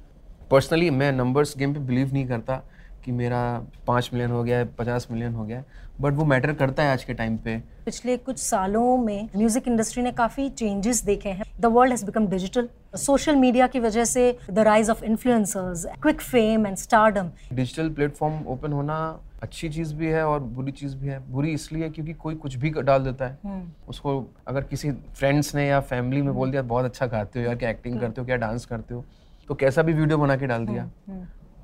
पर्सनली 0.51 0.89
मैं 0.89 1.11
नंबर्स 1.11 1.57
गेम 1.57 1.73
पे 1.73 1.79
बिलीव 1.79 2.13
नहीं 2.13 2.27
करता। 2.27 2.61
कि 3.05 3.11
मेरा 3.11 3.41
पाँच 3.87 4.09
मिलियन 4.13 4.31
हो 4.31 4.43
गया 4.43 4.57
है 4.57 4.65
पचास 4.75 5.07
मिलियन 5.11 5.33
हो 5.33 5.45
गया। 5.45 5.57
है 5.57 5.81
बट 6.01 6.13
वो 6.13 6.25
मैटर 6.25 6.53
करता 6.53 6.83
है 6.83 6.91
आज 6.91 7.03
के 7.03 7.13
टाइम 7.13 7.35
पे। 7.37 7.57
पिछले 7.85 8.15
कुछ 8.19 8.37
सालों 8.37 8.97
में 8.97 9.29
म्यूज़िक 9.35 9.67
इंडस्ट्री 9.67 10.03
ने 10.03 10.11
काफ़ी 10.11 10.49
चेंजेस 10.51 11.03
देखे 11.05 11.29
हैं। 11.29 11.45
The 11.59 11.65
world 11.65 11.91
has 11.91 12.05
become 12.05 12.27
digital 12.27 12.69
social 12.97 13.35
media 13.35 13.67
की 13.67 13.79
वजह 13.79 14.05
से 14.05 14.37
the 14.51 14.59
rise 14.59 14.89
of 14.89 15.03
influencers 15.03 15.85
quick 16.01 16.21
fame 16.21 16.67
and 16.67 16.77
stardom 16.77 17.29
digital 17.53 17.89
platform 17.89 18.41
open 18.47 18.73
होना 18.73 18.97
अच्छी 19.41 19.69
चीज़ 19.69 19.93
भी 19.95 20.07
है 20.07 20.25
और 20.25 20.39
बुरी 20.39 20.71
चीज़ 20.71 20.95
भी 20.97 21.07
है। 21.07 21.19
बुरी 21.31 21.53
इसलिए 21.53 21.89
क्योंकि 21.89 22.13
कोई 22.15 22.35
कुछ 22.35 22.55
भी 22.55 22.69
डाल 22.71 23.03
देता 23.03 23.27
है। 23.27 23.63
उसको 23.89 24.17
अगर 24.47 24.63
किसी 24.63 24.91
फ्रेंड्स 24.91 25.53
ने 25.55 25.67
या 25.67 25.79
फैमिली 25.81 26.21
में 26.21 26.33
बोल 26.33 26.51
दिया 26.51 26.61
बहुत 26.63 26.85
अच्छा 26.85 27.05
गाते 27.07 27.39
हो 27.39 27.45
यार 27.45 27.55
क्या 27.55 27.69
एक्टिंग 27.69 27.99
करते 27.99 28.21
हो 28.21 28.25
क्या 28.25 28.35
डांस 28.37 28.65
करते 28.65 28.93
हो? 28.93 29.03
तो 29.49 29.55
कैसा 29.55 29.81
भी 29.81 29.93
वीडियो 29.93 30.17
बना 30.17 30.35
के 30.37 30.47
डाल 30.47 30.65
दिया। 30.65 30.89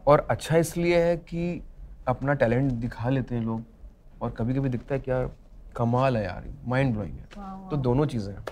और 0.10 0.26
अच्छा 0.30 0.58
इसलिए 0.58 1.00
है 1.04 1.16
कि 1.18 1.62
अपना 2.08 2.34
टैलेंट 2.34 2.72
दिखा 2.72 3.10
लेते 3.10 3.36
हैं 3.36 3.42
लोग 3.42 3.64
और 4.22 4.30
कभी 4.30 4.54
कभी 4.54 4.70
दिखता 4.70 4.96
है 4.96 5.02
कि 5.02 5.12
यार 5.12 5.30
कमाल 5.76 6.18
है 6.18 6.24
यार 6.24 6.46
माइंड 6.68 6.94
ब्लोइंग 6.94 7.14
है 7.14 7.70
तो 7.70 7.78
दोनों 7.78 8.06
चीज़ें 8.06 8.34
हैं। 8.34 8.46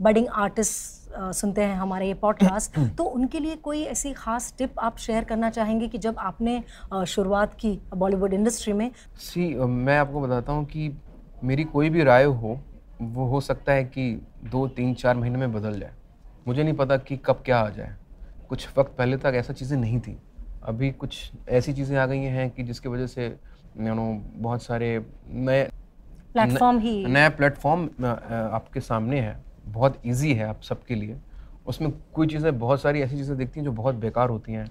बडिंग 0.00 0.26
आर्टिस्ट 0.28 1.32
सुनते 1.34 1.62
हैं 1.62 1.76
हमारे 1.76 2.06
ये 2.06 2.14
पॉडकास्ट 2.14 2.78
तो 2.98 3.04
उनके 3.04 3.38
लिए 3.38 3.56
कोई 3.56 3.82
ऐसी 3.84 4.12
खास 4.12 4.54
टिप 4.58 4.78
आप 4.78 4.98
शेयर 4.98 5.24
करना 5.24 5.50
चाहेंगे 5.50 5.88
कि 5.88 5.98
जब 5.98 6.18
आपने 6.18 6.62
शुरुआत 7.08 7.54
की 7.54 7.78
बॉलीवुड 7.94 8.34
इंडस्ट्री 8.34 8.72
में? 8.72 8.90
सी 9.16 9.54
मैं 9.54 9.98
आपको 9.98 10.20
बताता 10.20 10.52
हूँ 10.52 10.64
कि 10.64 10.90
मेरी 11.44 11.64
कोई 11.64 11.90
भी 11.90 12.04
राय 12.04 12.24
हो 12.24 12.58
वो 13.02 13.26
हो 13.26 13.40
सकता 13.40 13.72
है 13.72 13.84
कि 13.84 14.10
दो 14.44 14.66
तीन 14.68 14.94
चार 14.94 15.16
महीने 15.16 15.38
में 15.38 15.52
बदल 15.52 15.80
जाए। 15.80 15.94
मुझे 16.48 16.62
नहीं 16.62 16.74
पता 16.74 16.96
कि 16.96 17.16
कब 17.16 17.42
क्या 17.44 17.58
आ 17.58 17.68
जाए। 17.68 17.96
कुछ 18.48 18.68
वक्त 18.78 18.94
पहले 18.98 19.16
तक 19.16 19.32
ऐसा 19.34 19.52
चीज़ें 19.52 19.76
नहीं 19.78 20.00
थी। 20.00 20.18
अभी 20.62 20.90
कुछ 20.92 21.30
ऐसी 21.48 21.72
चीज़ें 21.72 21.96
आ 21.98 22.06
गई 22.06 22.18
हैं 22.18 22.50
कि 22.50 22.62
जिसकी 22.62 22.88
वजह 22.88 23.06
से 23.06 23.26
यू 23.26 23.94
नो 23.94 24.06
बहुत 24.36 24.62
सारे 24.62 24.88
नए 25.26 25.62
प्लेटफॉर्म 26.32 26.78
ही। 26.78 27.04
नया 27.06 27.28
प्लेटफॉर्म 27.30 27.88
आपके 28.04 28.80
सामने 28.80 29.20
है। 29.20 29.36
बहुत 29.68 30.00
इजी 30.06 30.32
है 30.34 30.48
आप 30.48 30.60
सबके 30.62 30.94
लिए। 30.94 31.16
उसमें 31.66 31.90
कोई 32.14 32.26
चीज़ें 32.26 32.58
बहुत 32.58 32.80
सारी 32.82 33.00
ऐसी 33.00 33.16
चीज़ें 33.16 33.36
दिखती 33.38 33.60
हैं 33.60 33.64
जो 33.64 33.72
बहुत 33.72 33.94
बेकार 33.94 34.28
होती 34.28 34.52
हैं 34.52 34.64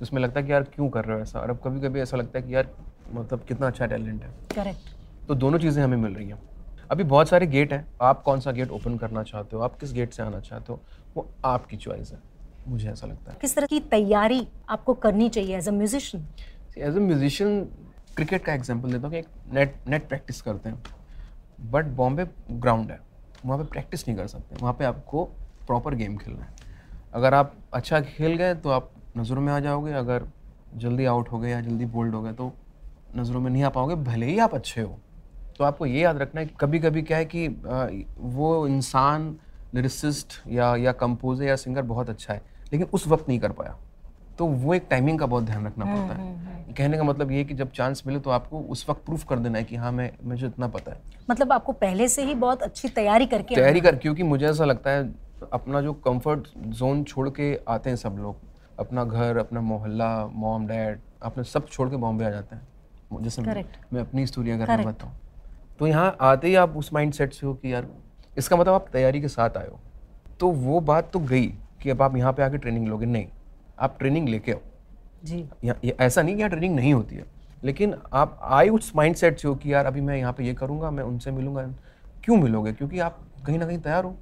जिसमें 0.00 0.20
लगता 0.20 0.40
है 0.40 0.46
कि 0.46 0.52
यार 0.52 0.62
क्यों 0.64 0.88
कर 0.90 1.04
रहे 1.04 1.16
हो 1.16 1.22
ऐसा? 1.22 1.40
और 1.40 1.50
अब 1.50 1.60
कभी 1.64 1.80
कभी 1.80 2.00
ऐसा 2.00 2.16
लगता 2.16 2.38
है 2.38 2.46
कि 2.46 2.54
यार 2.54 2.68
मतलब 3.14 3.44
कितना 3.48 3.66
अच्छा 3.66 3.86
टैलेंट 3.86 4.22
है। 4.22 4.30
करेक्ट 4.54 5.28
तो 5.28 5.34
दोनों 5.34 5.58
चीज़ें 5.58 5.82
हमें 5.84 5.96
मिल 5.96 6.14
रही 6.14 6.28
हैं। 6.28 6.38
अभी 6.90 7.04
बहुत 7.04 7.28
सारे 7.28 7.46
गेट 7.46 7.72
हैं। 7.72 7.86
आप 8.02 8.22
कौन 8.22 8.40
सा 8.40 8.52
गेट 8.52 8.70
ओपन 8.70 8.96
करना 8.98 9.22
चाहते 9.22 9.56
हो? 9.56 9.62
आप 9.62 9.76
किस 9.76 9.92
गेट 9.92 10.12
से 10.12 10.22
आना 10.22 10.40
चाहते 10.40 10.72
हो? 10.72 10.80
वो 11.16 11.28
आपकी 11.44 11.76
चॉइस 11.76 12.12
है। 12.12 12.18
मुझे 12.68 12.88
ऐसा 12.90 13.06
लगता 13.06 13.32
है। 13.32 13.38
किस 13.40 13.54
तरह 13.56 13.66
की 13.66 13.80
तैयारी 13.90 14.46
आपको 14.70 14.94
करनी 14.96 15.28
चाहिए 15.28 15.56
as 15.56 15.68
a 15.68 15.72
musician 15.72 16.26
as 16.78 16.96
a 16.96 17.00
musician 17.00 17.64
cricket 18.16 18.44
का 18.44 18.54
एग्ज़ाम्पल 18.54 18.92
देता 18.92 19.02
हूँ 19.02 19.10
कि 19.10 19.18
एक 19.18 19.28
नेट 19.52 19.74
नेट 19.88 20.08
प्रैक्टिस 20.08 20.40
करते 20.42 20.68
हैं। 20.68 20.82
बट 21.70 21.86
बॉम्बे 21.96 22.26
ग्राउंड 22.50 22.90
है। 22.90 22.98
वहाँ 23.44 23.58
पे 23.58 23.64
प्रैक्टिस 23.66 24.06
नहीं 24.08 24.16
कर 24.18 24.26
सकते। 24.26 24.56
वहाँ 24.60 24.72
पे 24.72 24.84
आपको 24.84 25.24
प्रॉपर 25.66 25.94
गेम 25.94 26.16
खेलना 26.16 26.44
है। 26.44 26.54
अगर 27.14 27.34
आप 27.34 27.54
अच्छा 27.74 28.00
खेल 28.02 28.36
गए 28.36 28.54
तो 28.54 28.70
आप 28.70 28.90
नज़रों 29.16 29.42
में 29.42 29.52
आ 29.52 29.58
जाओगे। 29.60 29.92
अगर 29.94 30.26
जल्दी 30.76 31.04
आउट 31.04 31.28
हो 31.28 31.38
गए 31.38 31.50
या 31.50 31.60
जल्दी 31.60 31.86
बोल्ड 31.86 32.14
हो 32.14 32.22
गए 32.22 32.32
तो 32.32 32.52
नज़रों 33.16 33.40
में 33.40 33.50
नहीं 33.50 33.62
आ 33.62 33.68
पाओगे। 33.70 33.94
भले 34.04 34.26
ही 34.26 34.38
आप 34.38 34.54
अच्छे 34.54 34.80
हो। 34.80 34.98
तो 35.58 35.64
आपको 35.64 35.86
ये 35.86 36.00
याद 36.00 36.18
रखना 36.18 36.40
है 36.40 36.46
कि 36.46 36.54
कभी 36.60 36.78
कभी 36.78 37.02
क्या 37.02 37.18
है 37.18 37.24
कि 37.26 37.48
वो 38.18 38.66
इंसान 38.66 39.36
लिरिसिस्ट 39.74 40.40
या 40.48 40.74
या 40.76 40.92
कंपोजर 40.94 41.44
या 41.44 41.56
सिंगर 41.56 41.82
बहुत 41.84 42.10
अच्छा 42.10 42.34
है। 42.34 42.40
लेकिन 42.72 42.86
उस 42.92 43.06
वक्त 43.08 43.28
नहीं 43.28 43.38
कर 43.38 43.52
पाया। 43.52 43.76
तो 44.38 44.46
वो 44.46 44.74
एक 44.74 44.86
टाइमिंग 44.90 45.18
का 45.18 45.26
बहुत 45.26 45.44
ध्यान 45.44 45.66
रखना 45.66 45.84
पड़ता 45.84 46.14
है। 46.14 46.74
कहने 46.74 46.96
का 46.96 47.04
मतलब 47.04 47.30
ये 47.30 47.38
है 47.38 47.44
कि 47.44 47.54
जब 47.54 47.70
चांस 47.70 48.02
मिले 48.06 48.20
तो 48.20 48.30
आपको 48.30 48.60
उस 48.70 48.88
वक्त 48.90 49.04
प्रूफ 49.04 49.24
कर 49.24 49.38
देना 49.38 49.58
है 49.58 49.64
कि 49.64 49.76
हाँ 49.76 49.90
मैं 49.92 50.10
मुझे 50.24 50.46
इतना 50.46 50.68
पता 50.68 50.92
है। 50.92 51.00
मतलब 51.30 51.52
आपको 51.52 51.72
पहले 51.72 52.08
से 52.08 52.22
ही 52.24 52.34
बहुत 52.34 52.62
अच्छी 52.62 52.88
तैयारी 52.90 53.26
करके 53.26 53.54
तैयारी 53.54 53.80
कर 53.80 53.96
क्योंकि 53.96 54.22
मुझे 54.22 54.46
ऐसा 54.46 54.64
लगता 54.64 54.90
है 54.90 55.12
अपना 55.52 55.80
जो 55.80 55.92
कंफर्ट 55.92 56.48
जोन 56.58 57.02
छोड़ 57.04 57.28
के 57.30 57.54
आते 57.68 57.90
हैं 57.90 57.96
सब 57.96 58.16
लोग 58.18 58.36
अपना 58.78 59.04
घर 59.04 59.36
अपना 59.36 59.60
मोहल्ला 59.60 60.26
मॉम 60.34 60.66
डैड 60.66 61.00
अपने 61.22 61.44
सब 61.44 61.68
छोड़ 61.68 61.88
के 61.90 61.96
बॉम्बे 61.96 62.24
आ 62.24 62.30
जाते 62.30 62.56
हैं। 62.56 63.22
जैसे 63.22 63.42
मैं, 63.42 64.00
अपनी 64.00 64.26
स्टोरी 64.26 64.50
अगर 64.50 64.76
मैं. 64.76 64.86
बताऊँ 64.86 65.12
तो 65.78 65.86
यहाँ 65.86 66.16
आते 66.20 66.48
ही 66.48 66.54
आप 66.54 66.76
उस 66.76 66.92
माइंड 66.92 67.12
सेट 67.12 67.32
से 67.32 67.46
हो 67.46 67.54
कि 67.54 67.72
यार 67.72 67.86
इसका 68.38 68.56
मतलब 68.56 68.74
आप 68.74 68.86
तैयारी 68.92 69.20
के 69.20 69.28
साथ 69.28 69.56
आए 69.56 69.68
हो। 69.68 69.78
तो 70.40 70.50
वो 70.50 70.80
बात 70.82 71.10
तो 71.12 71.18
गई। 71.20 71.52
कि 71.82 71.90
अब 71.90 72.02
आप 72.02 72.16
यहाँ 72.16 72.32
पे 72.32 72.42
आके 72.42 72.58
ट्रेनिंग 72.58 72.88
लोगे? 72.88 73.06
नहीं। 73.06 73.26
आप 73.78 73.98
ट्रेनिंग 73.98 74.28
लेके 74.28 74.52
आओ। 74.52 74.60
जी। 75.24 75.44
यहाँ 75.64 75.78
ये 75.84 75.96
ऐसा 76.00 76.22
नहीं 76.22 76.34
कि 76.34 76.40
यहाँ 76.40 76.50
ट्रेनिंग 76.50 76.74
नहीं 76.76 76.94
होती 76.94 77.16
है। 77.16 77.24
लेकिन 77.64 77.94
आप 78.12 78.38
आए 78.42 78.68
उस 78.68 78.92
माइंड 78.96 79.16
सेट 79.16 79.38
से 79.38 79.48
हो 79.48 79.54
कि 79.54 79.72
यार 79.72 79.86
अभी 79.86 80.00
मैं 80.00 80.16
यहाँ 80.16 80.32
पे 80.32 80.44
ये 80.44 80.54
करूँगा 80.54 80.90
मैं 80.90 81.04
उनसे 81.04 81.30
मिलूँगा। 81.30 81.62
क्यों 82.24 82.36
मिलोगे? 82.36 82.72
क्योंकि 82.72 82.98
आप 82.98 83.18
कहीं 83.46 83.58
ना 83.58 83.66
कहीं 83.66 83.78
तैयार 83.78 84.04
हो। 84.04 84.16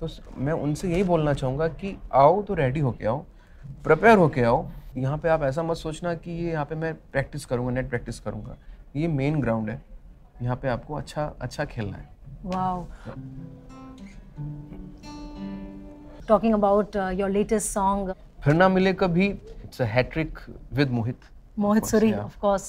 तो 0.00 0.08
मैं 0.38 0.52
उनसे 0.52 0.88
यही 0.92 1.02
बोलना 1.02 1.32
चाहूँगा 1.34 1.68
कि 1.68 1.96
आओ 2.12 2.42
तो 2.42 2.54
रेडी 2.54 2.80
होके 2.80 3.06
आओ 3.06 3.24
प्रिपेयर 3.84 4.18
होके 4.18 4.42
आओ। 4.42 4.66
यहाँ 4.96 5.18
पे 5.18 5.28
आप 5.28 5.42
ऐसा 5.42 5.62
मत 5.62 5.76
सोचना 5.76 6.14
कि 6.14 6.30
ये 6.30 6.50
यहाँ 6.50 6.64
पे 6.64 6.74
मैं 6.74 6.94
प्रैक्टिस 7.12 7.44
करूँगा 7.44 7.70
नेट 7.70 7.88
प्रैक्टिस 7.88 8.18
करूँगा। 8.20 8.56
ये 8.96 9.08
मेन 9.08 9.40
ग्राउंड 9.40 9.70
है। 9.70 9.80
यहाँ 10.42 10.56
पे 10.56 10.68
आपको 10.68 10.94
अच्छा 10.94 11.24
अच्छा 11.40 11.64
खेलना 11.64 11.96
है. 11.96 12.08
Talking 16.32 16.54
about 16.54 16.96
uh, 16.96 17.08
your 17.20 17.28
latest 17.28 17.72
song, 17.72 18.10
फिर 18.44 18.54
ना 18.54 18.68
मिले 18.68 18.92
कभी 18.92 19.26
it's 19.26 19.82
a 19.82 19.84
hattrick 19.84 20.38
with 20.74 20.90
Mohit 20.90 21.16
Mohit. 21.58 21.82
Course, 21.82 21.92
Suri, 21.94 22.10
yeah. 22.12 22.24
of 22.24 22.38
course. 22.44 22.68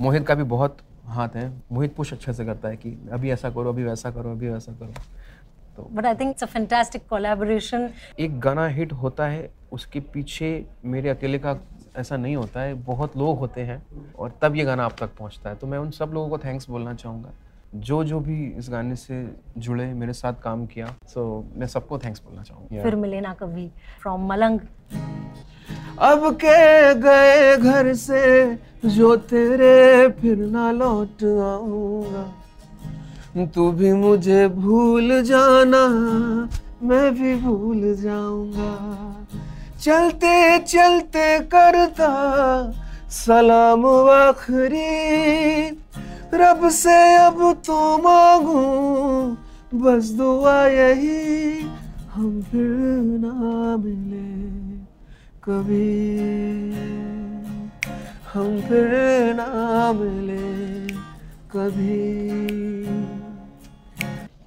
Mohit 0.00 0.26
का 0.26 0.34
भी 0.34 0.42
बहुत 0.42 0.78
हाथ 1.06 1.28
है 1.36 1.52
मोहित 1.72 1.94
पुश 1.96 2.12
अच्छे 2.12 2.32
से 2.32 2.44
करता 2.44 2.68
है 2.68 2.76
कि 2.76 2.90
अभी 3.12 3.30
ऐसा 3.30 3.50
करो 3.50 3.68
अभी 3.68 3.84
वैसा 3.84 4.10
करो 4.10 4.30
अभी 4.30 4.48
वैसा 4.48 4.72
करो 4.72 4.92
But 5.94 6.04
I 6.04 6.14
think 6.14 6.36
it's 6.36 6.42
a 6.42 6.50
fantastic 6.58 7.08
collaboration. 7.12 7.88
एक 8.18 8.38
गाना 8.40 8.66
हिट 8.66 8.92
होता 8.92 9.26
है 9.26 9.50
उसके 9.72 10.00
पीछे 10.00 10.66
मेरे 10.84 11.08
अकेले 11.08 11.38
का 11.38 11.56
ऐसा 11.96 12.16
नहीं 12.16 12.36
होता 12.36 12.60
है। 12.60 12.74
बहुत 12.74 13.16
लोग 13.16 13.38
होते 13.38 13.60
हैं 13.60 13.82
और 14.18 14.38
तब 14.42 14.56
ये 14.56 14.64
गाना 14.64 14.84
आप 14.84 14.96
तक 15.00 15.16
पहुँचता 15.18 15.50
है। 15.50 15.56
तो 15.56 15.66
मैं 15.66 15.78
उन 15.78 15.90
सब 15.90 16.10
लोगों 16.14 16.28
को 16.28 16.38
थैंक्स 16.38 16.68
बोलना 16.70 16.94
चाहूँगा। 16.94 17.30
जो 17.74 18.04
जो 18.04 18.20
भी 18.20 18.58
इस 18.58 18.70
गाने 18.70 18.96
से 18.96 19.34
जुड़े 19.58 19.94
मेरे 19.94 20.12
साथ 20.12 20.32
काम 20.32 20.66
किया 20.66 20.96
सो 21.06 21.46
so, 21.50 21.58
मैं 21.58 21.66
सबको 21.66 21.98
थैंक्स 21.98 22.20
बोलना 22.20 22.42
चाहूँगा। 22.42 22.82
फिर 22.82 22.96
मिले 22.96 23.20
ना 23.20 23.34
कभी 23.34 23.70
फ्रॉम 24.02 24.32
Malang. 24.32 24.58
अब 25.98 26.34
के 26.34 26.94
गए 26.94 27.56
घर 27.56 27.94
से 27.94 28.58
जो 28.86 29.16
तेरे 29.16 30.08
फिर 30.08 30.38
ना 30.38 30.72
लौट 30.72 31.24
आऊँगा। 31.24 33.46
तू 33.46 33.72
भी 33.72 33.92
मुझे 33.92 34.48
भूल 34.48 35.22
जाना 35.22 35.88
मैं 36.82 37.14
भी 37.14 37.34
भूल 37.34 37.94
जाऊँगा। 37.94 39.26
चलते 39.80 40.58
चलते 40.58 41.40
करता 41.40 42.72
सलाम 43.10 44.10
आखिरी 44.10 45.79
रब 46.34 46.68
से 46.68 46.96
अब 47.16 47.40
तो 47.66 47.76
मांगू 47.98 48.60
बस 49.74 50.10
दुआ 50.10 50.66
यही 50.66 51.60
हम 52.12 52.40
फिर 52.42 52.66
ना 53.20 53.76
मिले 53.76 54.28
कभी। 55.44 55.90
हम 58.32 58.60
फिर 58.60 59.34
ना 59.34 59.92
मिले 59.92 60.38
कभी। 61.50 61.98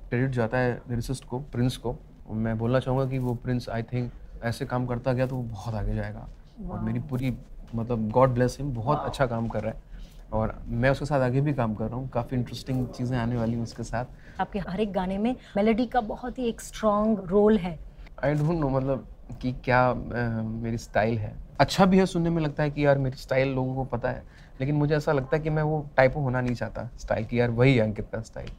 क्रेडिट 0.09 0.31
जाता 0.31 0.57
है 0.57 0.73
लिरिसिस्ट 0.89 1.25
को 1.25 1.39
प्रिंस 1.39 1.77
को। 1.77 1.95
मैं 2.31 2.57
बोलना 2.57 2.79
चाहूँगा 2.79 3.05
कि 3.05 3.17
वो 3.19 3.33
प्रिंस 3.35 3.69
आई 3.69 3.83
थिंक 3.83 4.11
ऐसे 4.43 4.65
काम 4.65 4.85
करता 4.85 5.13
गया 5.13 5.27
तो 5.27 5.35
वो 5.35 5.43
बहुत 5.43 5.75
आगे 5.75 5.95
जाएगा। 5.95 6.27
और 6.69 6.79
मेरी 6.79 6.99
पूरी 6.99 7.37
मतलब 7.75 8.09
गॉड 8.11 8.29
ब्लेस 8.29 8.57
हिम 8.59 8.73
बहुत 8.73 9.05
अच्छा 9.05 9.25
काम 9.25 9.47
कर 9.47 9.63
रहा 9.63 9.71
है। 9.71 9.92
और 10.33 10.53
मैं 10.67 10.89
उसके 10.89 11.05
साथ 11.05 11.21
आगे 11.21 11.41
भी 11.41 11.53
काम 11.53 11.73
कर 11.75 11.85
रहा 11.85 11.95
हूँ। 11.95 12.09
काफ़ी 12.09 12.37
इंटरेस्टिंग 12.37 12.85
चीज़ें 12.87 13.17
आने 13.17 13.35
वाली 13.37 13.53
हैं 13.53 13.63
उसके 13.63 13.83
साथ। 13.83 14.41
आपके 14.41 14.59
हर 14.59 14.79
एक 14.79 14.91
गाने 14.93 15.17
में 15.17 15.35
मेलोडी 15.57 15.85
का 15.85 16.01
बहुत 16.03 16.39
ही 16.39 16.47
एक 16.49 16.61
स्ट्रॉन्ग 16.61 17.19
रोल 17.29 17.57
है। 17.57 17.77
आई 18.23 18.33
डोंट 18.33 18.59
नो 18.59 18.69
मतलब 18.69 19.07
कि 19.41 19.51
क्या 19.65 19.93
मेरी 19.93 20.77
स्टाइल 20.77 21.17
है। 21.17 21.33
अच्छा 21.59 21.85
भी 21.85 21.97
है 21.97 22.05
सुनने 22.05 22.29
में 22.29 22.41
लगता 22.41 22.63
है 22.63 22.71
कि 22.71 22.85
यार 22.85 22.97
मेरी 22.97 23.17
स्टाइल 23.17 23.53
लोगों 23.55 23.75
को 23.75 23.83
पता 23.87 24.09
है 24.09 24.23
लेकिन 24.59 24.75
मुझे 24.75 24.95
ऐसा 24.95 25.11
लगता 25.11 25.35
है 25.37 25.43
कि 25.43 25.49
मैं 25.49 25.63
वो 25.63 25.85
टाइप 25.97 26.17
होना 26.17 26.41
नहीं 26.41 26.55
चाहता। 26.55 26.89
स्टाइल 26.99 27.25
की 27.25 27.39
यार 27.39 27.49
वही 27.51 27.75
है 27.75 27.81
अंकित 27.81 28.07
का 28.11 28.21
स्टाइल 28.21 28.49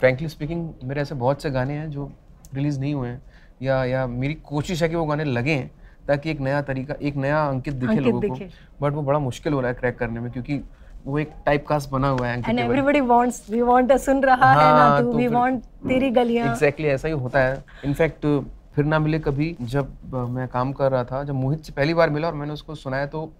फ्रेंकली 0.00 0.28
स्पीकिंग 0.28 0.68
मेरे 0.84 1.00
ऐसे 1.00 1.14
बहुत 1.14 1.42
से 1.42 1.50
गाने 1.50 1.74
हैं 1.74 1.90
जो 1.90 2.10
रिलीज़ 2.54 2.80
नहीं 2.80 2.94
हुए 2.94 3.08
हैं 3.08 3.22
या 3.62 3.84
या 3.84 4.06
मेरी 4.06 4.34
कोशिश 4.44 4.82
है 4.82 4.88
कि 4.88 4.96
वो 4.96 5.04
गाने 5.06 5.24
लगें 5.24 5.68
ताकि 6.08 6.30
एक 6.30 6.40
नया 6.40 6.60
तरीका 6.62 6.94
एक 7.00 7.16
नया 7.16 7.46
अंकित 7.48 7.74
दिखे 7.74 7.92
अंकित 7.92 8.04
लोगों 8.04 8.20
को। 8.28 8.38
बट 8.82 8.92
वो 8.92 9.02
बड़ा 9.02 9.18
मुश्किल 9.18 9.52
हो 9.52 9.60
रहा 9.60 9.70
है 9.70 9.74
क्रैक 9.74 9.98
करने 9.98 10.20
में 10.20 10.30
क्योंकि 10.32 10.60
वो 11.04 11.18
एक 11.18 11.30
टाइप 11.46 11.66
कास्ट 11.66 11.90
बना 11.90 12.08
हुआ 12.08 12.28
है 12.28 12.42
and 12.48 12.58
everybody 12.58 13.00
wants 13.02 13.44
we 13.50 13.60
want 13.62 13.92
सुन 13.98 14.22
रहा 14.22 14.52
है 14.52 14.72
ना 14.74 14.82
हाँ, 14.82 15.02
तू 15.02 15.12
तो 15.12 15.18
वी 15.18 15.26
वांट 15.28 15.62
तेरी 15.88 16.10
गलियाँ। 16.10 16.48
एग्जैक्टली 16.48 16.88
ऐसा 16.88 17.08
ही 17.08 17.14
होता 17.14 17.40
है। 17.40 17.64
इनफैक्ट 17.84 18.26
फिर 18.74 18.84
ना 18.84 18.98
मिले 18.98 19.18
कभी 19.18 19.54
जब 19.62 20.14
मैं 20.30 20.46
काम 20.48 20.72
कर 20.72 20.90
रहा 20.92 21.04
था 21.04 21.22
जब 21.24 21.34
मोहित 21.34 21.64
से 21.64 21.72
पहली 21.72 21.94
बार 21.94 22.10
मिला 22.10 22.28
और 22.28 22.34
मैंने 22.34 22.52
उसको 22.52 22.74
सुनाया 22.74 23.06
तो 23.06 23.30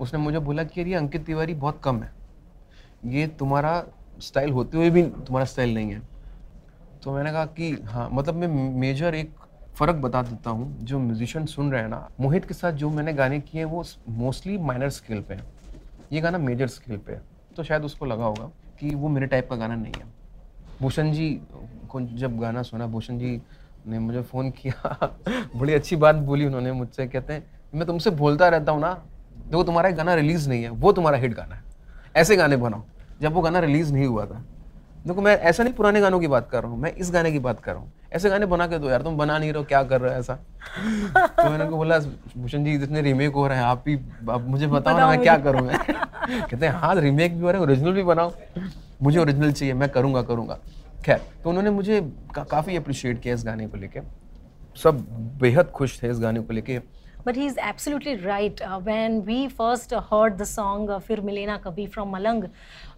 उसने 0.00 0.20
मुझे 0.20 0.38
बोला 0.38 0.64
कि 0.64 0.80
यार 0.80 0.88
ये 0.88 0.94
अंकित 0.94 1.24
तिवारी 1.26 1.54
बहुत 1.56 1.80
कम 1.84 2.02
है। 2.02 2.12
ये 3.06 3.26
तुम्हारा 3.38 3.82
स्टाइल 4.20 4.50
होते 4.52 4.78
हुए 4.78 4.90
भी 4.90 5.02
तुम्हारा 5.02 5.44
स्टाइल 5.44 5.74
नहीं 5.74 5.90
है। 5.90 6.00
तो 7.02 7.12
मैंने 7.12 7.32
कहा 7.32 7.44
कि 7.46 7.70
हाँ 7.84 8.08
मतलब 8.12 8.34
मैं 8.34 8.48
मेजर 8.80 9.14
एक 9.14 9.30
फ़र्क 9.76 9.96
बता 9.96 10.22
देता 10.22 10.50
हूँ। 10.50 10.76
जो 10.80 10.98
म्यूजिशियन 10.98 11.46
सुन 11.46 11.70
रहे 11.72 11.80
हैं 11.82 11.88
ना 11.88 12.08
मोहित 12.20 12.44
के 12.44 12.54
साथ 12.54 12.72
जो 12.72 12.90
मैंने 12.90 13.12
गाने 13.12 13.40
किए 13.40 13.60
हैं 13.60 13.70
वो 13.70 13.84
मोस्टली 14.08 14.58
माइनर 14.58 14.88
स्केल 14.90 15.20
पे 15.20 15.34
हैं। 15.34 15.44
ये 16.12 16.20
गाना 16.20 16.38
मेजर 16.38 16.66
स्केल 16.66 16.96
पे 16.96 17.12
है। 17.12 17.22
तो 17.56 17.62
शायद 17.62 17.84
उसको 17.84 18.06
लगा 18.06 18.24
होगा 18.24 18.50
कि 18.80 18.94
वो 18.94 19.08
मेरे 19.08 19.26
टाइप 19.26 19.50
का 19.50 19.56
गाना 19.56 19.74
नहीं 19.74 19.92
है। 19.96 20.04
भूषण 20.82 21.12
जी 21.12 21.40
को 21.88 22.00
जब 22.00 22.38
गाना 22.38 22.62
सुना, 22.62 22.86
भूषण 22.86 23.18
जी 23.18 23.42
ने 23.86 23.98
मुझे 23.98 24.22
फ़ोन 24.22 24.50
किया, 24.50 25.10
बड़ी 25.56 25.72
अच्छी 25.72 25.96
बात 25.96 26.14
बोली 26.14 26.46
उन्होंने 26.46 26.72
मुझसे, 26.72 27.06
कहते 27.06 27.32
हैं, 27.32 27.50
मैं 27.74 27.86
तुमसे 27.86 28.10
बोलता 28.10 28.48
रहता 28.48 28.72
हूँ 28.72 28.80
ना, 28.80 28.94
देखो 29.38 29.64
तुम्हारा 29.64 29.90
गाना 29.90 30.14
रिलीज़ 30.14 30.48
नहीं 30.48 30.62
है, 30.62 30.70
वो 30.70 30.92
तुम्हारा 30.92 31.18
हिट 31.18 31.34
गाना 31.34 31.54
है। 31.54 31.62
ऐसे 32.16 32.36
गाने 32.36 32.56
बनाओ, 32.56 32.82
जब 33.20 33.32
वो 33.32 33.40
गाना 33.40 33.58
रिलीज़ 33.58 33.92
नहीं 33.92 34.06
हुआ 34.06 34.26
था 34.26 34.44
देखो 35.06 35.22
मैं 35.22 35.36
ऐसा 35.38 35.62
नहीं 35.64 35.74
पुराने 35.74 36.00
गानों 36.00 36.18
की 36.20 36.26
बात 36.28 36.48
कर 36.50 36.62
रहा 36.62 36.70
हूँ 36.72 36.78
मैं 36.80 36.92
इस 36.94 37.10
गाने 37.12 37.30
की 37.32 37.38
बात 37.38 37.60
कर 37.60 37.72
रहा 37.72 37.80
हूँ। 37.80 37.92
ऐसे 38.12 38.30
गाने 38.30 38.46
बना 38.46 38.66
के 38.66 38.78
दो 38.78 38.88
यार 38.90 39.02
तुम 39.02 39.16
बना 39.16 39.38
नहीं 39.38 39.52
रहे 39.52 39.62
हो 39.62 39.66
क्या 39.68 39.82
कर 39.82 40.00
रहे 40.00 40.12
हो 40.12 40.20
ऐसा? 40.20 40.34
तो 40.34 41.50
मैंने 41.50 41.64
उनको 41.64 41.76
बोला 41.76 41.98
भूषण 42.36 42.64
जी 42.64 42.76
जितने 42.78 43.02
रीमेक 43.02 43.34
हो 43.34 43.46
रहे 43.48 43.58
हैं 43.58 43.64
आप 43.64 43.84
ही 43.88 43.94
अब 44.30 44.48
मुझे 44.48 44.66
बताओ 44.66 44.98
ना 44.98 45.06
मैं 45.08 45.20
क्या 45.22 45.36
करूँ 45.38 45.60
मैं? 45.66 45.78
कहते 45.78 46.66
हैं 46.66 46.72
हाँ 46.72 46.94
रीमेक 47.00 47.36
भी 47.36 47.42
हो 47.42 47.50
रहे 47.50 47.60
हैं 47.60 47.66
ओरिजिनल 47.66 47.92
भी 47.92 48.02
बनाओ। 48.02 48.32
मुझे 49.02 49.18
ओरिजिनल 49.18 49.52
चाहिए 49.52 49.74
मैं 49.74 49.88
करूँगा 49.88 50.22
करूँगा। 50.22 50.58
खैर 51.04 51.20
तो 51.44 51.48
उन्होंने 51.48 51.70
मुझे 51.70 52.00
का, 52.34 52.44
काफ़ी 52.44 52.76
अप्रिशिएट 52.76 53.22
किया 53.22 53.34
इस 53.34 53.44
गाने 53.46 53.66
को 53.68 53.76
लेके। 53.76 54.00
सब 54.82 55.06
बेहद 55.40 55.70
खुश 55.74 56.02
थे 56.02 56.10
इस 56.10 56.20
गाने 56.20 56.40
को 56.40 56.52
लेके। 56.52 56.80
But 57.24 57.36
he's 57.36 57.58
absolutely 57.58 58.12
right. 58.16 58.60
Uh, 58.66 58.78
when 58.80 59.16
we 59.24 59.48
first 59.48 59.90
heard 60.10 60.38
the 60.38 60.46
song 60.46 60.88
uh, 60.88 60.98
Fir 60.98 61.16
Milena 61.20 61.58
Kabhi 61.58 61.84
from 61.96 62.10
Malang, 62.12 62.48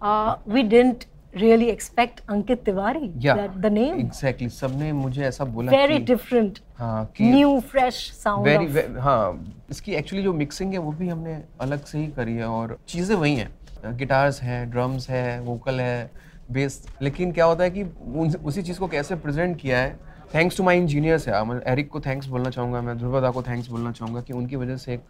uh, 0.01 0.37
we 0.47 0.63
didn't 0.63 1.07
really 1.35 1.71
expect 1.71 2.21
Ankit 2.29 2.63
Tiwari. 2.65 3.11
या 3.25 3.35
That 3.37 3.55
the 3.63 3.71
name. 3.71 3.99
एग्जैक्टली 4.01 4.49
सबने 4.49 4.93
मुझे 4.93 5.23
ऐसा 5.25 5.45
बोला 5.45 5.73
Very 5.73 5.99
कि 5.99 6.13
different. 6.13 6.59
हाँ 6.79 7.05
कि 7.17 7.33
New, 7.33 7.53
fresh 7.73 8.01
sound. 8.25 8.45
Very 8.45 8.67
of, 8.67 8.99
हाँ 9.01 9.57
इसकी 9.71 9.93
एक्चुअली 9.95 10.23
जो 10.23 10.33
मिक्सिंग 10.33 10.73
है 10.73 10.79
वो 10.79 10.93
भी 10.93 11.09
हमने 11.09 11.41
अलग 11.61 11.85
से 11.85 11.99
ही 11.99 12.07
करी 12.19 12.35
है 12.37 12.49
और 12.49 12.79
चीज़ें 12.89 13.15
वही 13.17 13.35
हैं 13.35 13.97
गिटार्स 13.99 14.41
हैं 14.43 14.71
ड्रम्स 14.71 15.09
है 15.11 15.41
वोकल 15.41 15.81
है 15.81 16.11
बेस 16.53 16.83
लेकिन 17.03 17.33
क्या 17.33 17.45
होता 17.45 17.65
है 17.65 17.71
कि 17.71 17.83
उन, 17.83 18.35
उसी 18.35 18.63
चीज़ 18.63 18.79
को 18.79 18.89
कैसे 18.89 19.15
प्रेजेंट 19.17 19.57
किया 19.61 19.79
है 19.79 19.99
थैंक्स 20.35 20.57
टू 20.57 20.63
माई 20.65 20.79
इंजीनियर्स 20.79 21.29
है 21.29 21.45
मैं 21.47 21.61
एरिक 21.73 21.89
को 21.91 22.01
थैंक्स 22.01 22.27
बोलना 22.27 22.51
चाहूँगा 22.51 22.81
मैं 22.83 22.97
ध्रुवदा 22.99 23.31
को 23.31 23.43
थैंक्स 23.43 23.69
बोलना 23.69 23.93
चाहूँगा 23.93 24.21
कि 24.21 24.33
उनकी 24.33 24.57
वजह 24.57 24.77
से 24.77 24.95
एक 24.95 25.03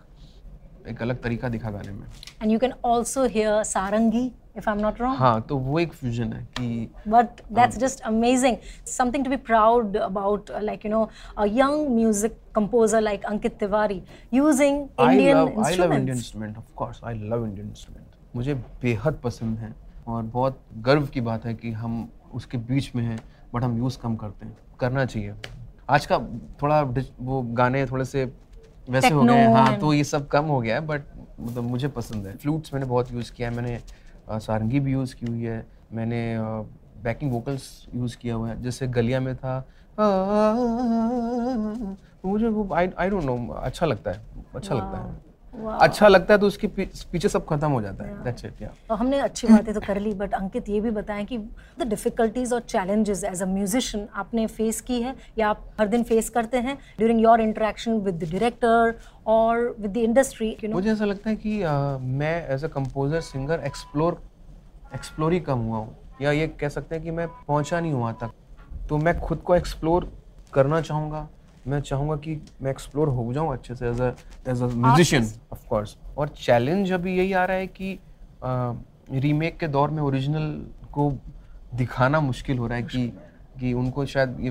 एक 0.88 1.02
अलग 1.02 1.22
तरीका 1.22 1.48
दिखा 1.48 1.70
गाने 1.70 1.92
में 1.92 2.06
and 2.42 2.52
you 2.52 2.58
can 2.58 2.72
also 2.92 3.26
hear 3.34 3.50
Sarangi, 3.72 4.24
if 4.56 4.66
I'm 4.68 4.80
not 4.80 4.98
wrong. 5.00 5.16
हाँ 5.16 5.40
तो 5.48 5.56
वो 5.58 5.78
एक 5.80 5.92
फ्यूजन 5.92 6.32
है 6.32 6.42
कि 6.58 6.88
But 7.06 7.40
that's 7.50 7.78
just 7.78 8.02
amazing. 8.04 8.58
Something 8.86 9.24
to 9.24 9.30
be 9.30 9.38
proud 9.50 9.96
about, 10.06 10.50
uh, 10.50 10.60
like, 10.62 10.84
you 10.84 10.90
know, 10.90 11.02
a 11.36 11.46
young 11.60 11.94
music 11.94 12.36
composer 12.52 13.00
like 13.00 13.22
Ankit 13.32 13.58
Tiwari 13.62 14.02
using 14.32 14.80
Indian 14.98 15.36
I 15.36 15.40
love, 15.40 15.52
I 15.66 15.74
love. 15.74 15.92
Indian 15.92 16.16
instrument, 16.16 16.56
of 16.56 16.74
course. 16.76 17.00
I 17.02 17.14
love 17.14 17.46
Indian 17.46 17.68
instrument. 17.68 18.06
मुझे 18.36 18.54
बेहद 18.82 19.18
पसंद 19.24 19.58
है 19.58 19.72
और 20.08 20.22
बहुत 20.34 20.60
गर्व 20.84 21.06
की 21.14 21.20
बात 21.20 21.44
है 21.46 21.52
कि 21.54 21.70
हम 21.80 21.96
उसके 22.34 22.58
बीच 22.70 22.90
में 22.96 23.02
हैं 23.04 23.18
बट 23.54 23.64
हम 23.64 23.76
यूज़ 23.78 23.98
कम 24.02 24.14
करते 24.22 24.46
हैं 24.46 24.56
करना 24.80 25.04
चाहिए 25.04 25.34
आज 25.96 26.06
का 26.12 26.18
थोड़ा 26.62 26.80
वो 27.28 27.42
गाने 27.60 27.84
थोड़े 27.86 28.04
से 28.04 28.24
वैसे 28.90 29.08
हो 29.14 29.22
गए 29.24 29.34
हैं 29.34 29.52
हाँ 29.54 29.76
तो 29.80 29.92
ये 29.94 30.04
सब 30.12 30.26
कम 30.28 30.44
हो 30.54 30.60
गया 30.60 30.74
है 30.74 30.86
बट 30.86 31.02
मतलब 31.40 31.64
मुझे 31.64 31.88
पसंद 31.98 32.26
है 32.26 32.36
फ्लूट्स 32.36 32.72
मैंने 32.74 32.86
बहुत 32.86 33.12
यूज़ 33.12 33.32
किया 33.32 33.48
है 33.48 33.54
मैंने 33.56 33.74
अ, 33.76 33.80
सारंगी 34.30 34.80
भी 34.80 34.92
यूज़ 34.92 35.14
की 35.16 35.26
हुई 35.26 35.42
है 35.42 35.64
मैंने 35.92 36.20
बैकिंग 37.04 37.32
वोकल्स 37.32 37.64
यूज़ 37.94 38.16
किया 38.18 38.34
हुआ 38.34 38.48
है 38.48 38.62
जैसे 38.62 38.86
गलिया 38.88 39.20
में 39.20 39.34
था 39.36 39.64
मुझे 42.24 42.48
वो 42.48 42.68
आई 42.74 42.88
आई 42.98 43.10
डोंट 43.10 43.24
नो 43.24 43.36
अच्छा 43.54 43.86
लगता 43.86 44.10
है 44.10 44.20
अच्छा 44.54 44.74
लगता 44.74 44.98
है. 44.98 45.31
अच्छा 45.54 46.08
लगता 46.08 46.34
है 46.34 46.40
तो 46.40 46.46
उसके 46.46 46.66
पीछे 46.76 47.28
सब 47.28 47.44
खत्म 47.46 47.70
हो 47.70 47.80
जाता 47.82 48.04
है। 48.04 48.22
दैट्स 48.24 48.44
इट 48.44 48.62
या 48.62 48.72
और 48.90 48.96
हमने 48.98 49.18
अच्छी 49.20 49.46
बातें 49.46 49.72
तो 49.74 49.80
कर 49.80 49.98
ली 50.00 50.12
बट 50.14 50.34
अंकित 50.34 50.68
ये 50.68 50.80
भी 50.80 50.90
बताएँ 50.90 51.24
कि 51.24 51.38
द 51.78 51.86
डिफिकल्टीज 51.88 52.52
और 52.52 52.60
चैलेंजेस 52.60 53.24
एज 53.24 53.42
अ 53.42 53.46
म्यूजिशियन 53.46 54.06
आपने 54.14 54.46
फेस 54.46 54.80
की 54.80 55.00
है 55.02 55.14
या 55.38 55.48
आप 55.48 55.64
हर 55.80 55.88
दिन 55.88 56.02
फेस 56.02 56.28
करते 56.30 56.58
हैं 56.58 56.76
during 56.98 57.20
your 57.20 57.40
interaction 57.40 57.98
with 58.00 58.14
the 58.14 58.30
director 58.30 58.94
और 59.26 59.74
with 59.80 59.90
the 59.90 59.96
industry 59.96 60.48
you 60.64 60.68
know 60.68 60.74
मुझे 60.74 60.90
ऐसा 60.92 61.04
लगता 61.04 61.30
है 61.30 61.36
कि 61.36 61.60
अ, 61.62 61.72
मैं 62.00 62.48
as 62.48 62.64
a 62.64 62.68
composer 62.68 63.20
singer 63.20 63.60
explore 63.66 64.20
explore 64.94 65.32
ही 65.32 65.40
कम 65.40 65.58
हुआ 65.58 65.78
हूँ। 65.78 65.94
या 66.22 66.32
ये 66.32 66.46
कह 66.60 66.68
सकते 66.68 66.94
हैं 66.94 67.04
कि 67.04 67.10
मैं 67.10 67.26
पहुँचा 67.28 67.80
नहीं 67.80 67.92
हुआ 67.92 68.12
तक। 68.12 68.30
तो 68.88 68.96
मैं 68.98 69.18
खुद 69.20 69.38
को 69.38 69.54
एक्सप्लोर 69.56 70.10
करना 70.52 70.80
चाहूँगा। 70.80 71.28
मैं 71.66 71.80
चाहूँगा 71.80 72.16
कि 72.16 72.40
मैं 72.62 72.70
एक्सप्लोर 72.70 73.08
हो 73.08 73.32
जाऊँ 73.32 73.52
अच्छे 73.52 73.74
से 73.74 73.88
as 73.88 74.00
a 74.00 74.14
as 74.48 74.62
a 74.62 74.66
musician 74.66 75.28
of 75.52 75.66
course 75.68 75.96
और 76.18 76.28
चैलेंज 76.28 76.92
अभी 76.92 77.16
यही 77.18 77.32
आ 77.32 77.44
रहा 77.44 77.56
है 77.56 77.66
कि 77.66 77.98
रीमेक 78.44 79.58
के 79.58 79.68
दौर 79.68 79.90
में 79.90 80.02
ओरिजिनल 80.02 80.66
को 80.92 81.12
दिखाना 81.74 82.20
मुश्किल 82.20 82.58
हो 82.58 82.66
रहा 82.66 82.76
है 82.76 82.82
कि 82.82 83.06
कि 83.60 83.72
उनको 83.72 84.06
शायद 84.06 84.36
ये 84.40 84.50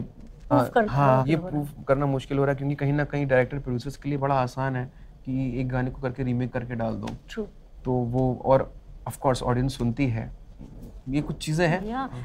हाँ, 0.51 0.71
हाँ 0.89 1.23
ये 1.27 1.35
प्रूफ 1.35 1.73
करना 1.87 2.05
मुश्किल 2.05 2.37
हो 2.37 2.45
रहा 2.45 2.51
है 2.51 2.57
क्योंकि 2.57 2.75
कहीं 2.75 2.93
ना 2.93 3.03
कहीं 3.03 3.25
डायरेक्टर 3.27 3.59
प्रोड्यूसर्स 3.59 3.97
के 3.97 4.09
लिए 4.09 4.17
बड़ा 4.17 4.35
आसान 4.35 4.75
है 4.75 4.85
कि 5.25 5.59
एक 5.61 5.67
गाने 5.69 5.91
को 5.91 6.01
करके 6.01 6.23
रीमेक 6.23 6.51
करके 6.53 6.75
डाल 6.75 6.95
दो। 6.95 7.07
तो 7.85 7.91
वो 7.91 8.41
और 8.45 8.73
ऑफ़ 9.07 9.19
कोर्स 9.19 9.43
ऑडियंस 9.43 9.77
सुनती 9.77 10.07
है। 10.07 10.31
ये 11.09 11.21
कुछ 11.21 11.37
चीज़ें 11.45 11.67
हैं 11.67 11.79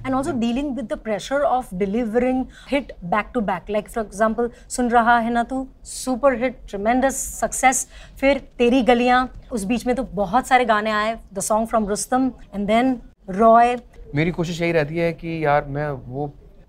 and 0.04 0.14
also 0.14 0.32
dealing 0.40 0.74
with 0.76 0.88
the 0.88 0.98
pressure 1.06 1.42
of 1.46 1.70
delivering 1.82 2.42
hit 2.70 2.92
back 3.10 3.32
to 3.34 3.40
back. 3.40 3.68
Like 3.76 3.90
for 3.90 4.04
example, 4.04 4.48
सुन 4.68 4.90
रहा 4.90 5.18
है 5.18 5.30
ना 5.32 5.42
तू 5.42 5.66
सुपर 5.84 6.38
hit, 6.40 6.62
tremendous 6.70 7.20
success. 7.40 7.86
फिर 8.20 8.38
तेरी 8.58 8.82
गलियाँ 8.82 9.28
उस 9.52 9.64
बीच 9.64 9.86
में 9.86 9.94
तो 9.96 10.02
बहुत 10.14 10.46
सारे 10.46 10.64
गाने 10.64 10.90
आए. 10.90 11.18
The 11.34 11.46
song 11.50 11.68
from 11.72 11.88
Rustam 11.92 12.30
and 12.54 12.72
then 12.72 12.96
Roy. 13.40 13.76
मेरी 14.14 14.30
कोशिश 14.30 14.60
यही 14.60 14.72
रहती 14.72 14.98
है 14.98 15.12
कि 15.12 15.44
यार 15.44 15.64
मैं 15.68 15.90
वो 16.08 16.26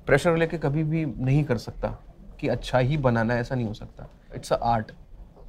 प्रेशर 0.07 0.37
लेके 0.37 0.57
कभी 0.57 0.83
भी 0.83 1.05
नहीं 1.05 1.43
कर 1.43 1.57
सकता 1.57 1.87
कि 2.39 2.47
अच्छा 2.47 2.79
ही 2.79 2.97
बनाना 2.97 3.35
ऐसा 3.39 3.55
नहीं 3.55 3.67
हो 3.67 3.73
सकता 3.73 4.07
इट्स 4.35 4.53
अ 4.53 4.59
आर्ट 4.63 4.91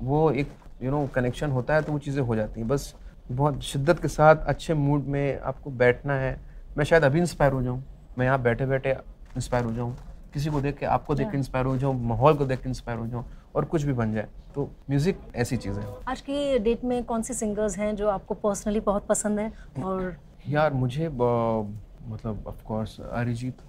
वो 0.03 0.31
एक 0.31 0.51
यू 0.83 0.91
नो 0.91 1.07
कनेक्शन 1.15 1.51
होता 1.51 1.75
है 1.75 1.83
तो 1.83 1.93
वो 1.93 1.99
चीज़ें 1.99 2.23
हो 2.23 2.37
जाती 2.37 2.61
हैं 2.61 2.69
बस 2.69 2.95
बहुत 3.31 3.63
शिद्दत 3.63 4.01
के 4.03 4.09
साथ 4.09 4.45
अच्छे 4.49 4.75
मूड 4.75 5.07
में 5.15 5.41
आपको 5.41 5.71
बैठना 5.81 6.15
है 6.15 6.37
मैं 6.79 6.85
शायद 6.85 7.05
अभी 7.05 7.19
इंस्पायर 7.19 7.53
हो 7.53 7.63
जाऊँ। 7.63 7.83
मैं 8.19 8.27
यहाँ 8.27 8.41
बैठे 8.43 8.67
बैठे 8.67 8.91
इंस्पायर 9.37 9.65
हो 9.65 9.73
जाऊँ। 9.73 9.97
किसी 10.35 10.51
को 10.51 10.61
देख 10.61 10.77
के 10.79 10.87
आपको 10.87 11.15
देख 11.15 11.31
के 11.31 11.37
इंस्पायर 11.37 11.67
हो 11.67 11.77
जाऊँ 11.77 11.95
माहौल 12.07 12.35
को 12.37 12.45
देख 12.47 12.61
के 12.63 12.69
इंस्पायर 12.69 12.99
हो 12.99 13.07
जाऊँ 13.07 13.25
और 13.57 13.65
कुछ 13.65 13.83
भी 13.83 13.93
बन 13.93 14.13
जाए 14.15 14.29
तो 14.55 14.69
म्यूज़िक 14.91 15.21
ऐसी 15.37 15.57
चीज़ 15.57 15.79
है। 15.79 15.87
आज 16.09 16.21
की 16.21 16.59
डेट 16.59 16.85
में 16.85 17.03
कौन 17.05 17.23
से 17.23 17.35
सिंगर्स 17.35 17.79
हैं 17.79 17.95
जो 17.97 18.09
आपको 18.09 18.35
पर्सनली 18.45 18.81
बहुत 18.81 19.07
पसंद 19.07 19.39
है 19.41 19.53
और 19.85 20.17
यार 20.49 20.73
मुझे 20.75 21.09
मतलब 21.09 22.45
ऑफ़ 22.47 22.63
कोर्स 22.67 22.99
अरिजीत 23.01 23.63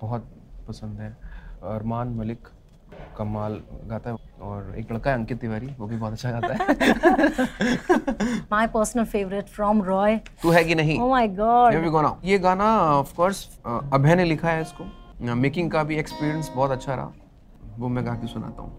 बहुत 0.00 0.30
पसंद 0.68 1.00
है 1.00 1.16
अरमान 1.74 2.14
मलिक 2.14 2.48
कमाल 3.18 3.60
गाता 3.86 4.10
है 4.10 4.16
और 4.40 4.74
एक 4.78 4.92
लड़का 4.92 5.10
है 5.10 5.16
अंकित 5.16 5.38
तिवारी 5.40 5.66
वो 5.78 5.86
भी 5.86 5.96
बहुत 5.96 6.12
अच्छा 6.12 6.30
गाता 6.30 6.54
है। 6.54 6.58
My 8.52 8.66
personal 8.66 9.04
favourite 9.04 9.48
from 9.48 9.82
Roy 9.82 10.16
तू 10.42 10.50
है 10.50 10.64
कि 10.64 10.74
नहीं? 10.74 10.98
Oh 11.00 11.08
my 11.10 11.28
God. 11.28 12.14
ये 12.24 12.38
गाना 12.38 12.66
ऑफ़ 12.90 13.14
कोर्स 13.16 13.48
अभय 13.66 14.14
ने 14.14 14.24
लिखा 14.24 14.48
है 14.50 14.62
इसको। 14.62 14.84
मेकिंग 15.36 15.70
का 15.70 15.82
भी 15.82 15.96
एक्सपीरियंस 15.96 16.52
बहुत 16.56 16.70
अच्छा 16.70 16.94
रहा। 16.94 17.12
वो 17.78 17.88
मैं 17.88 18.06
गा 18.06 18.14
के 18.14 18.26
सुनाता 18.26 18.62
हूँ। 18.62 18.72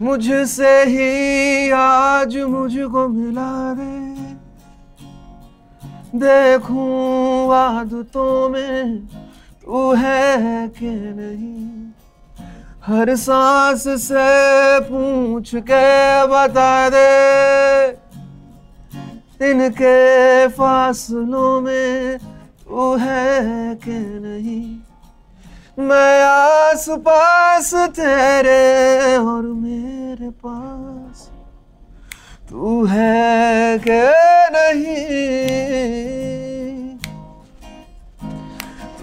मुझसे 0.00 0.72
ही 0.84 1.70
आज 1.70 2.36
मुझको 2.38 3.08
मिला 3.08 3.74
दे। 3.74 4.36
देखूँ 6.18 7.54
आदतों 7.54 8.48
में 8.48 9.06
तू 9.64 9.92
है 9.94 10.68
कि 10.68 10.90
नहीं। 11.16 11.87
हर 12.88 13.16
सांस 13.16 13.88
से 13.88 14.80
पूछ 14.80 15.54
के 15.54 16.26
बता 16.26 16.88
दे। 16.88 17.88
इनके 19.50 20.48
फासलों 20.48 21.60
में 21.60 22.18
वो 22.68 22.96
है 22.96 23.74
कि 23.74 24.20
नहीं? 24.22 24.78
मैं 25.78 26.22
आस 26.22 26.88
पास 26.88 27.74
तेरे 27.74 29.16
और 29.16 29.42
मेरे 29.42 30.30
पास 30.30 31.30
तू 32.50 32.84
है 32.84 33.78
कि 33.78 34.02
नहीं? 34.56 34.96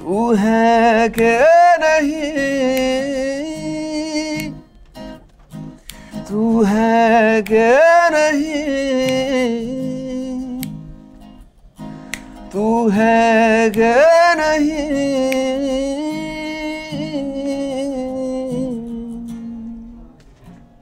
तू 0.05 0.33
है 0.37 1.09
कि 1.17 1.29
नहीं 1.81 2.11
तू 6.27 6.61
है 6.63 7.41
कि 7.47 7.63
नहीं 8.15 8.61
तू 12.53 12.67
है 12.97 13.69
कि 13.77 13.93
नहीं 14.41 14.93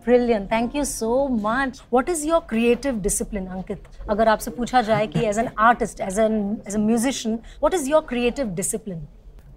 Brilliant. 0.06 0.50
Thank 0.50 0.74
you 0.76 0.84
so 0.84 1.30
much. 1.30 1.78
What 1.90 2.10
is 2.10 2.26
your 2.26 2.42
creative 2.42 3.02
discipline, 3.02 3.48
Ankit? 3.48 3.86
अगर 4.10 4.28
आपसे 4.28 4.52
पूछा 4.52 4.82
जाए 4.92 5.08
कि 5.08 5.26
as 5.32 5.38
an 5.44 5.50
artist, 5.72 6.02
as 6.12 6.18
an 6.28 6.40
as 6.68 6.76
a 6.76 6.86
musician, 6.92 7.38
what 7.62 7.74
is 7.82 7.88
your 7.88 8.02
creative 8.14 8.56
discipline? 8.64 9.04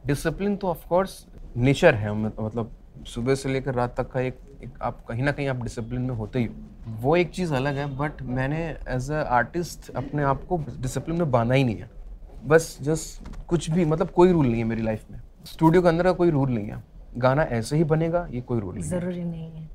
Discipline 0.07 0.57
तो 0.57 0.69
ऑफ़ 0.69 0.87
कोर्स 0.89 1.27
नेचर 1.57 1.95
है 1.95 2.13
मतलब 2.15 2.71
सुबह 3.07 3.35
से 3.35 3.49
लेकर 3.49 3.75
रात 3.75 3.97
तक 3.97 4.11
का 4.11 4.21
एक, 4.21 4.39
एक 4.63 4.83
आप 4.83 5.05
कहीं 5.09 5.23
ना 5.23 5.33
कहीं 5.33 5.49
आप 5.49 5.63
डिसिप्लिन 5.63 6.03
में 6.03 6.15
होते 6.15 6.39
ही 6.39 6.45
हो। 6.45 6.53
वो 7.01 7.17
एक 7.17 7.31
चीज़ 7.31 7.55
अलग 7.55 7.77
है 7.77 7.87
बट 7.97 8.23
मैंने 8.23 8.59
एज 8.89 9.11
अ 9.11 9.23
आर्टिस्ट 9.31 9.91
अपने 9.91 10.23
आप 10.23 10.45
को 10.45 10.57
डिसिप्लिन 10.81 11.19
में 11.19 11.31
बांधा 11.31 11.55
ही 11.55 11.65
नहीं 11.65 11.77
है। 11.77 11.91
बस 12.47 12.79
जस्ट 12.83 13.47
कुछ 13.49 13.71
भी 13.71 13.85
मतलब 13.85 14.11
कोई 14.11 14.33
रूल 14.33 14.47
नहीं 14.47 14.59
है 14.59 14.65
मेरी 14.65 14.83
लाइफ 14.83 15.11
में। 15.11 15.21
स्टूडियो 15.45 15.83
के 15.83 15.89
अंदर 15.89 16.05
का 16.05 16.13
कोई 16.13 16.31
रूल 16.31 16.51
नहीं 16.51 16.69
है। 16.69 16.83
गाना 17.19 17.43
ऐसे 17.43 17.77
ही 17.77 17.85
बनेगा 17.85 18.27
ये 18.31 18.41
कोई 18.41 18.61
रूल 18.61 18.75
नहीं 18.75 18.85
ज़रूरी 18.85 19.25
नहीं 19.25 19.51
है। 19.51 19.69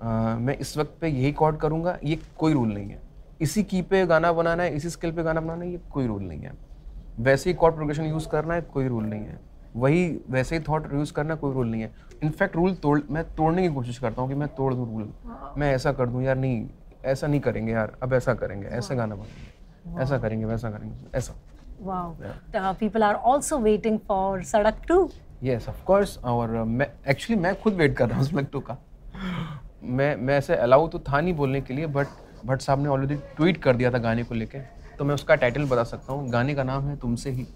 अ, 0.00 0.36
मैं 0.38 0.56
इस 0.58 0.76
वक्त 0.78 0.96
पे 1.00 1.08
यही 1.08 1.32
कॉर्ड 1.32 1.56
करूँगा 1.56 1.98
ये 2.04 2.18
कोई 2.38 2.52
रूल 2.52 2.68
नहीं 2.68 2.88
है। 2.88 3.00
इसी 3.40 3.62
की 3.62 3.82
पे 3.82 4.04
गाना 4.06 4.32
बनाना 4.32 4.62
है 4.62 4.76
इसी 4.76 4.90
स्केल 4.90 5.12
पे 5.12 5.22
गाना 5.22 5.40
बनाना 5.40 5.64
है 5.64 5.70
ये 5.70 5.80
कोई 5.92 6.06
रूल 6.06 6.22
नहीं 6.22 6.40
है। 6.40 6.52
वैसे 7.20 7.50
ही 7.50 7.54
कॉर्ड 7.54 7.74
प्रोग्रेशन 7.74 8.04
यूज़ 8.04 8.28
करना 8.28 8.54
है 8.54 8.60
कोई 8.62 8.88
रूल 8.88 9.04
नहीं 9.04 9.20
है। 9.20 9.38
वही 9.76 10.20
वैसे 10.30 10.56
ही 10.56 10.62
थॉट 10.68 10.92
यूज़ 10.92 11.12
करना 11.12 11.34
कोई 11.34 11.52
रूल 11.54 11.66
नहीं 11.66 11.82
है। 11.82 11.90
इनफैक्ट 12.22 12.56
रूल 12.56 12.74
तोड़ 12.74 13.00
मैं 13.10 13.24
तोड़ने 13.34 13.68
की 13.68 13.74
कोशिश 13.74 13.98
करता 13.98 14.22
हूँ 14.22 14.28
कि 14.28 14.34
मैं 14.34 14.48
तोड़ 14.48 14.74
दूँ 14.74 14.86
रूल 14.88 15.12
मैं 15.58 15.72
ऐसा 15.74 15.92
कर 15.92 16.06
दूँ 16.06 16.22
यार 16.22 16.36
नहीं 16.36 16.66
ऐसा 17.04 17.26
नहीं 17.26 17.40
करेंगे 17.40 17.72
यार 17.72 17.96
अब 18.02 18.12
ऐसा 18.14 18.34
करेंगे 18.34 18.66
ऐसे 18.66 18.96
गाना 18.96 19.14
बनाएँगे 19.14 20.02
ऐसा 20.02 20.18
करेंगे 20.18 20.44
वैसा 20.44 20.70
करेंगे 20.70 21.18
ऐसा। 21.18 21.34
Wow. 21.82 22.14
Uh, 22.54 22.72
people 22.74 23.02
are 23.02 23.16
also 23.30 23.56
waiting 23.58 23.98
for 24.10 24.40
sadak 24.50 24.76
2 24.90 24.98
yes 25.44 25.68
of 25.68 25.82
course 25.84 26.16
और 26.24 26.56
uh, 26.60 26.66
मैं 26.66 26.86
एक्चुअली 27.08 27.42
मैं 27.42 27.54
खुद 27.60 27.74
वेट 27.74 27.96
कर 27.96 28.08
रहा 28.08 28.18
हूँ 28.18 28.26
सड़क 28.26 28.48
टू 28.52 28.60
का। 28.60 28.76
मैं 29.82 30.14
मैं 30.16 30.38
ऐसे 30.38 30.56
अलाउ 30.56 30.86
तो 30.88 30.98
था 30.98 31.20
नहीं 31.20 31.34
बोलने 31.34 31.60
के 31.60 31.74
लिए 31.74 31.86
बट 31.86 32.06
भट्ट 32.46 32.60
साहब 32.60 32.82
ने 32.82 32.88
ऑलरेडी 32.88 33.14
ट्वीट 33.36 33.56
कर 33.56 33.76
दिया 33.76 33.90
था 33.90 33.98
गाने 33.98 34.22
को 34.22 34.34
लेके। 34.34 34.60
तो 34.98 35.04
मैं 35.04 35.14
उसका 35.14 35.34
टाइटल 35.34 35.64
बता 35.64 35.84
सकता 35.84 36.12
हूँ। 36.12 36.28
गाने 36.30 36.54
का 36.54 36.62
नाम 36.62 36.84
है 36.84 36.96
तुमसे 36.96 37.30
ही। 37.30 37.46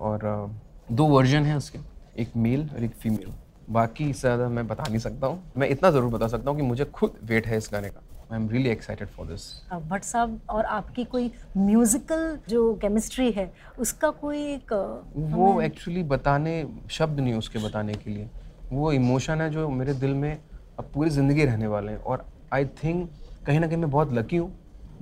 और 0.00 0.26
uh, 0.26 0.69
दो 0.90 1.04
वर्जन 1.06 1.42
हैं 1.44 1.56
उसके। 1.56 1.78
एक 2.18 2.30
मेल 2.36 2.68
और 2.76 2.84
एक 2.84 2.92
फीमेल 2.92 3.32
बाकी 3.70 4.08
इससे 4.10 4.20
ज़्यादा 4.20 4.48
मैं 4.48 4.66
बता 4.68 4.84
नहीं 4.84 4.98
सकता 4.98 5.26
हूँ। 5.26 5.52
मैं 5.56 5.68
इतना 5.68 5.90
ज़रूर 5.90 6.10
बता 6.10 6.28
सकता 6.28 6.50
हूँ 6.50 6.58
कि 6.58 6.64
मुझे 6.64 6.84
खुद 6.86 7.18
वेट 7.24 7.46
है 7.46 7.56
इस 7.56 7.68
गाने 7.72 7.88
का। 7.88 8.00
I 8.32 8.36
am 8.36 8.48
really 8.50 8.70
excited 8.70 9.08
for 9.08 9.26
this 9.26 9.42
Bhatt 9.90 10.04
साहब 10.04 10.40
और 10.50 10.64
आपकी 10.66 11.04
कोई 11.06 11.30
म्यूजिकल 11.58 12.38
जो 12.48 12.74
केमिस्ट्री 12.82 13.30
है 13.32 13.50
उसका 13.80 14.10
कोई 14.20 14.42
एक 14.44 14.72
वो 15.16 15.60
एक्चुअली 15.62 16.02
बताने 16.04 16.64
शब्द 16.90 17.20
नहीं 17.20 17.34
उसके 17.34 17.58
बताने 17.58 17.94
के 17.94 18.10
लिए। 18.10 18.28
वो 18.72 18.92
इमोशन 18.92 19.40
है 19.40 19.50
जो 19.50 19.68
मेरे 19.70 19.94
दिल 19.96 20.14
में 20.14 20.32
अब 20.78 20.90
पूरी 20.94 21.10
ज़िंदगी 21.10 21.44
रहने 21.44 21.66
वाले 21.66 21.92
हैं। 21.92 21.98
और 22.00 22.24
आई 22.52 22.64
थिंक 22.82 23.08
कहीं 23.46 23.60
ना 23.60 23.66
कहीं 23.66 23.78
मैं 23.78 23.90
बहुत 23.90 24.12
लकी 24.12 24.36
हूँ 24.36 24.52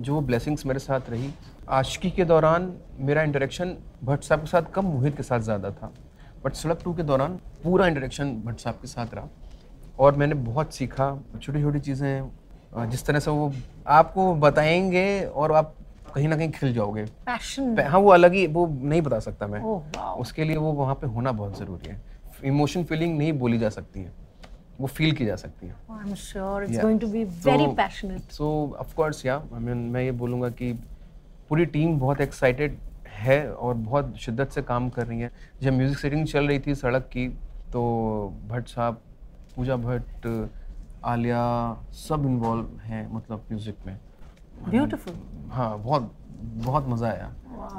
जो 0.01 0.13
वो 0.13 0.21
ब्लेसिंग्स 0.21 0.65
मेरे 0.65 0.79
साथ 0.79 1.09
रही। 1.09 1.33
आशिकी 1.69 2.09
के 2.11 2.25
दौरान 2.25 2.71
मेरा 2.99 3.21
इंटरेक्शन 3.23 3.75
भट्ट 4.03 4.23
साहब 4.23 4.39
के 4.41 4.47
साथ 4.47 4.71
कम 4.75 4.85
मोहित 4.85 5.17
के 5.17 5.23
साथ 5.23 5.39
ज़्यादा 5.39 5.69
था। 5.71 5.91
बट 6.43 6.53
सड़क 6.53 6.79
टू 6.83 6.93
के 6.93 7.03
दौरान 7.03 7.35
पूरा 7.63 7.87
इंटरेक्शन 7.87 8.31
भट्ट 8.45 8.59
साहब 8.59 8.75
के 8.81 8.87
साथ 8.87 9.13
रहा। 9.13 9.27
और 9.99 10.15
मैंने 10.17 10.35
बहुत 10.35 10.73
सीखा 10.73 11.09
छोटी 11.41 11.61
छोटी 11.61 11.79
चीज़ें 11.79 12.89
जिस 12.89 13.05
तरह 13.05 13.19
से 13.19 13.31
वो 13.31 13.51
आपको 13.87 14.33
बताएँगे 14.37 15.23
और 15.25 15.51
आप 15.51 15.73
कहीं 16.15 16.27
ना 16.27 16.37
कहीं 16.37 16.49
खिल 16.51 16.73
जाओगे। 16.73 17.05
पैशन 17.25 17.79
हाँ 17.79 17.99
वो 17.99 18.09
अलग 18.11 18.33
ही 18.33 18.45
वो 18.47 18.67
नहीं 18.67 19.01
बता 19.01 19.19
सकता 19.19 19.47
मैं। 19.47 19.61
ओह 19.61 19.99
उसके 20.21 20.43
लिए 20.43 20.57
वो 20.57 20.71
वहाँ 20.73 20.95
पे 21.01 21.07
होना 21.07 21.31
बहुत 21.31 21.57
ज़रूरी 21.59 21.89
है। 21.89 22.01
इमोशन 22.45 22.83
फीलिंग 22.83 23.17
नहीं 23.17 23.33
बोली 23.39 23.57
जा 23.57 23.69
सकती 23.69 23.99
है। 23.99 24.11
वो 24.79 24.87
फील 24.87 25.11
की 25.11 25.25
जा 25.25 25.35
सकती 25.35 25.67
है। 25.67 25.75
I 25.91 26.09
am 26.09 26.15
sure 26.17 26.63
it's. 26.63 26.79
Going 26.81 26.99
to 26.99 27.07
be 27.07 27.23
very 27.23 27.67
passionate 27.77 28.31
so 28.31 28.47
of 28.79 28.95
course 28.95 29.25
या 29.25 29.35
आई 29.35 29.59
मीन 29.61 29.89
मैं 29.91 30.03
ये 30.03 30.11
बोलूँगा 30.21 30.49
कि 30.51 30.71
पूरी 31.49 31.65
टीम 31.65 31.97
बहुत 31.99 32.21
एक्साइटेड 32.21 32.77
है 33.09 33.51
और 33.51 33.73
बहुत 33.75 34.15
शिद्दत 34.17 34.49
से 34.49 34.61
काम 34.61 34.89
कर 34.89 35.05
रही 35.07 35.19
है। 35.19 35.31
जब 35.61 35.73
म्यूज़िक 35.73 35.97
सेटिंग 35.97 36.25
चल 36.27 36.47
रही 36.47 36.59
थी 36.59 36.75
सड़क 36.75 37.09
की 37.13 37.27
तो 37.73 37.81
भट्ट 38.49 38.67
साहब 38.67 39.01
पूजा 39.55 39.75
भट्ट 39.77 40.27
आलिया 41.05 41.41
सब 41.97 42.25
इन्वॉल्व 42.25 42.79
हैं 42.81 43.07
मतलब 43.13 43.43
म्यूज़िक 43.49 43.75
में। 43.85 43.97
ब्यूटीफुल 44.69 45.13
हाँ 45.51 45.77
बहुत 45.79 46.11
बहुत 46.37 46.87
मज़ा 46.87 47.07
आया। 47.07 47.33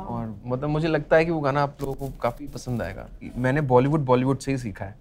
और 0.07 0.35
मतलब 0.47 0.69
मुझे 0.69 0.89
लगता 0.89 1.17
है 1.17 1.25
कि 1.25 1.31
वो 1.31 1.41
गाना 1.41 1.63
आप 1.63 1.77
लोगों 1.81 1.95
को 1.95 2.09
काफ़ी 2.23 2.47
पसंद 2.47 2.83
आएगा। 2.83 3.07
मैंने 3.37 3.61
बॉलीवुड 3.61 4.05
बॉलीवुड 4.05 4.39
से 4.39 4.51
ही 4.51 4.59
सीखा 4.59 4.85
है। 4.85 4.95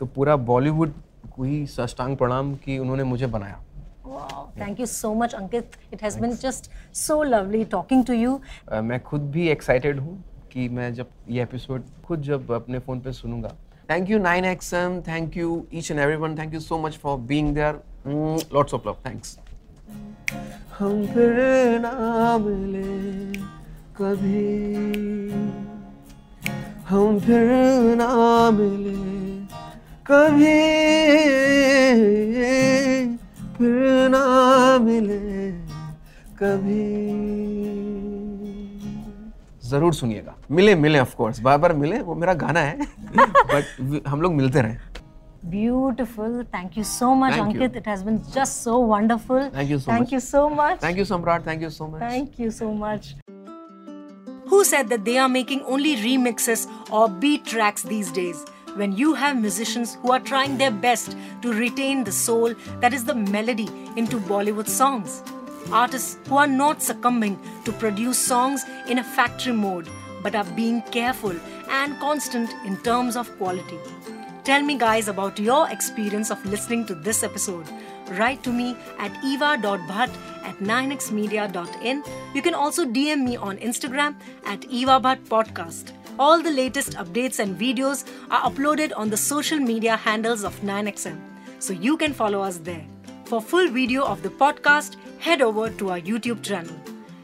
तो 0.00 0.06
पूरा 0.06 0.36
बॉलीवुड 0.36 0.92
को 1.36 1.42
ही 1.42 1.66
साष्टांग 1.66 2.16
प्रणाम 2.16 2.54
कि 2.54 2.78
उन्होंने 2.78 3.04
मुझे 3.04 3.26
बनाया। 3.26 3.60
Wow, 4.06 4.48
thank 4.58 4.78
you 4.78 4.86
so 4.86 5.08
much, 5.20 5.32
Ankit. 5.34 5.76
It 5.90 6.00
has 6.00 6.16
been 6.16 6.34
just 6.42 6.68
so 6.92 7.14
lovely 7.30 7.62
talking 7.74 8.04
to 8.10 8.16
you. 8.18 8.34
अ, 8.68 8.80
मैं 8.80 8.98
खुद 9.04 9.22
भी 9.36 9.48
एक्साइटेड 9.48 10.00
हूँ 10.00 10.14
कि 10.52 10.68
मैं 10.76 10.92
जब 10.94 11.06
ये 11.36 11.42
एपिसोड 11.42 11.84
खुद 12.06 12.22
जब 12.28 12.52
अपने 12.52 12.78
फ़ोन 12.86 13.00
पे 13.06 13.12
सुनूँगा। 13.12 13.52
Thank 13.90 14.10
you 14.10 14.18
nine 14.18 14.44
XM 14.44 15.00
thank 15.08 15.36
you 15.36 15.48
each 15.74 15.90
and 15.90 16.00
every 16.00 16.16
one 16.24 16.38
thank 16.38 16.54
you 16.54 16.60
so 16.60 16.78
much 16.82 16.96
for 17.02 17.18
being 17.32 17.54
there 17.54 17.80
lots 18.54 18.74
of 18.74 18.88
love 18.88 18.96
thanks 19.06 19.38
हम 20.78 21.06
फिर 21.14 21.78
ना 21.80 22.36
मिले 22.38 23.40
कभी। 23.98 24.44
हम 26.88 27.18
फिर 27.20 27.50
ना 27.96 28.10
मिले 28.58 28.94
कभी। 30.10 30.56
फिर 33.56 34.08
ना 34.10 34.24
मिले 34.84 35.18
कभी 36.42 36.84
ज़रूर 39.68 39.94
सुनिएगा 39.94 40.34
मिले 40.56 40.74
मिले 40.74 40.98
ऑफ़ 41.00 41.14
कोर्स 41.16 41.40
बार 41.46 41.58
बार 41.58 41.72
मिले 41.82 41.98
वो 42.08 42.14
मेरा 42.14 42.34
गाना 42.42 42.60
है 42.60 42.86
बट 43.20 44.04
हम 44.08 44.22
लोग 44.22 44.34
मिलते 44.42 44.60
रहे 44.68 44.94
Beautiful. 45.50 46.32
Thank 46.52 46.76
you 46.76 46.82
so 46.84 47.08
much, 47.18 47.34
Thank 47.34 47.50
Ankit. 47.56 47.74
you. 47.74 47.80
It 47.80 47.84
has 47.90 48.00
been 48.06 48.16
just 48.36 48.62
so 48.64 48.78
wonderful. 48.92 49.44
Thank 49.50 49.68
you 49.72 49.76
so 49.82 49.90
Thank 49.90 50.06
much. 50.06 50.14
you 50.14 50.20
so 50.24 50.40
much. 50.60 50.80
Thank 50.84 50.98
you 50.98 51.04
Samrat 51.10 51.46
thank 51.46 51.62
you 51.62 51.68
so 51.70 51.86
much 51.92 52.00
Thank 52.02 52.40
you 52.44 52.48
so 52.56 52.70
much. 52.80 53.10
Who 54.52 54.58
said 54.70 54.90
that 54.94 55.04
they 55.10 55.14
are 55.24 55.28
making 55.36 55.62
only 55.76 55.92
remixes 56.00 56.64
or 57.00 57.04
beat 57.24 57.46
tracks 57.52 57.86
these 57.92 58.10
days? 58.18 58.42
When 58.76 58.92
you 58.92 59.14
have 59.14 59.40
musicians 59.40 59.94
who 60.02 60.12
are 60.12 60.20
trying 60.20 60.58
their 60.58 60.70
best 60.70 61.16
to 61.40 61.52
retain 61.52 62.04
the 62.04 62.12
soul 62.12 62.54
that 62.80 62.92
is 62.92 63.04
the 63.04 63.14
melody 63.14 63.68
into 63.96 64.18
Bollywood 64.18 64.68
songs. 64.68 65.22
Artists 65.72 66.18
who 66.28 66.36
are 66.36 66.46
not 66.46 66.82
succumbing 66.82 67.40
to 67.64 67.72
produce 67.72 68.18
songs 68.18 68.66
in 68.86 68.98
a 68.98 69.04
factory 69.04 69.54
mode 69.54 69.88
but 70.22 70.34
are 70.34 70.44
being 70.56 70.82
careful 70.98 71.34
and 71.70 71.98
constant 72.00 72.52
in 72.66 72.76
terms 72.82 73.16
of 73.16 73.34
quality. 73.38 73.78
Tell 74.44 74.62
me, 74.62 74.76
guys, 74.76 75.08
about 75.08 75.38
your 75.38 75.68
experience 75.70 76.30
of 76.30 76.44
listening 76.44 76.84
to 76.86 76.94
this 76.94 77.22
episode. 77.22 77.66
Write 78.10 78.42
to 78.42 78.52
me 78.52 78.76
at 78.98 79.10
eva.bhatt 79.24 80.10
at 80.44 80.58
9xmedia.in. 80.58 82.04
You 82.34 82.42
can 82.42 82.54
also 82.54 82.84
DM 82.84 83.24
me 83.24 83.36
on 83.36 83.56
Instagram 83.56 84.14
at 84.44 84.60
evabhatt 84.60 85.24
podcast. 85.28 85.92
All 86.18 86.42
the 86.42 86.50
latest 86.50 86.92
updates 86.92 87.38
and 87.38 87.58
videos 87.58 88.04
are 88.30 88.50
uploaded 88.50 88.92
on 88.96 89.10
the 89.10 89.16
social 89.16 89.58
media 89.58 89.96
handles 89.96 90.44
of 90.44 90.58
9xm, 90.60 91.18
so 91.58 91.72
you 91.72 91.96
can 91.96 92.14
follow 92.14 92.40
us 92.40 92.58
there. 92.58 92.84
For 93.26 93.42
full 93.42 93.68
video 93.68 94.04
of 94.04 94.22
the 94.22 94.30
podcast, 94.30 94.96
head 95.18 95.42
over 95.42 95.68
to 95.68 95.90
our 95.90 96.00
YouTube 96.00 96.42
channel. 96.42 96.74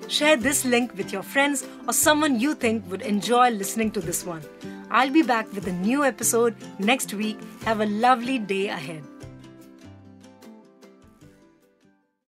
Share 0.08 0.36
this 0.36 0.64
link 0.66 0.94
with 0.96 1.12
your 1.12 1.22
friends 1.22 1.64
or 1.86 1.94
someone 1.94 2.38
you 2.38 2.54
think 2.54 2.90
would 2.90 3.02
enjoy 3.02 3.50
listening 3.50 3.92
to 3.92 4.00
this 4.00 4.26
one. 4.26 4.42
I'll 4.90 5.10
be 5.10 5.22
back 5.22 5.50
with 5.54 5.66
a 5.68 5.72
new 5.72 6.04
episode 6.04 6.54
next 6.78 7.14
week. 7.14 7.38
Have 7.64 7.80
a 7.80 7.86
lovely 7.86 8.38
day 8.38 8.68
ahead. 8.68 9.02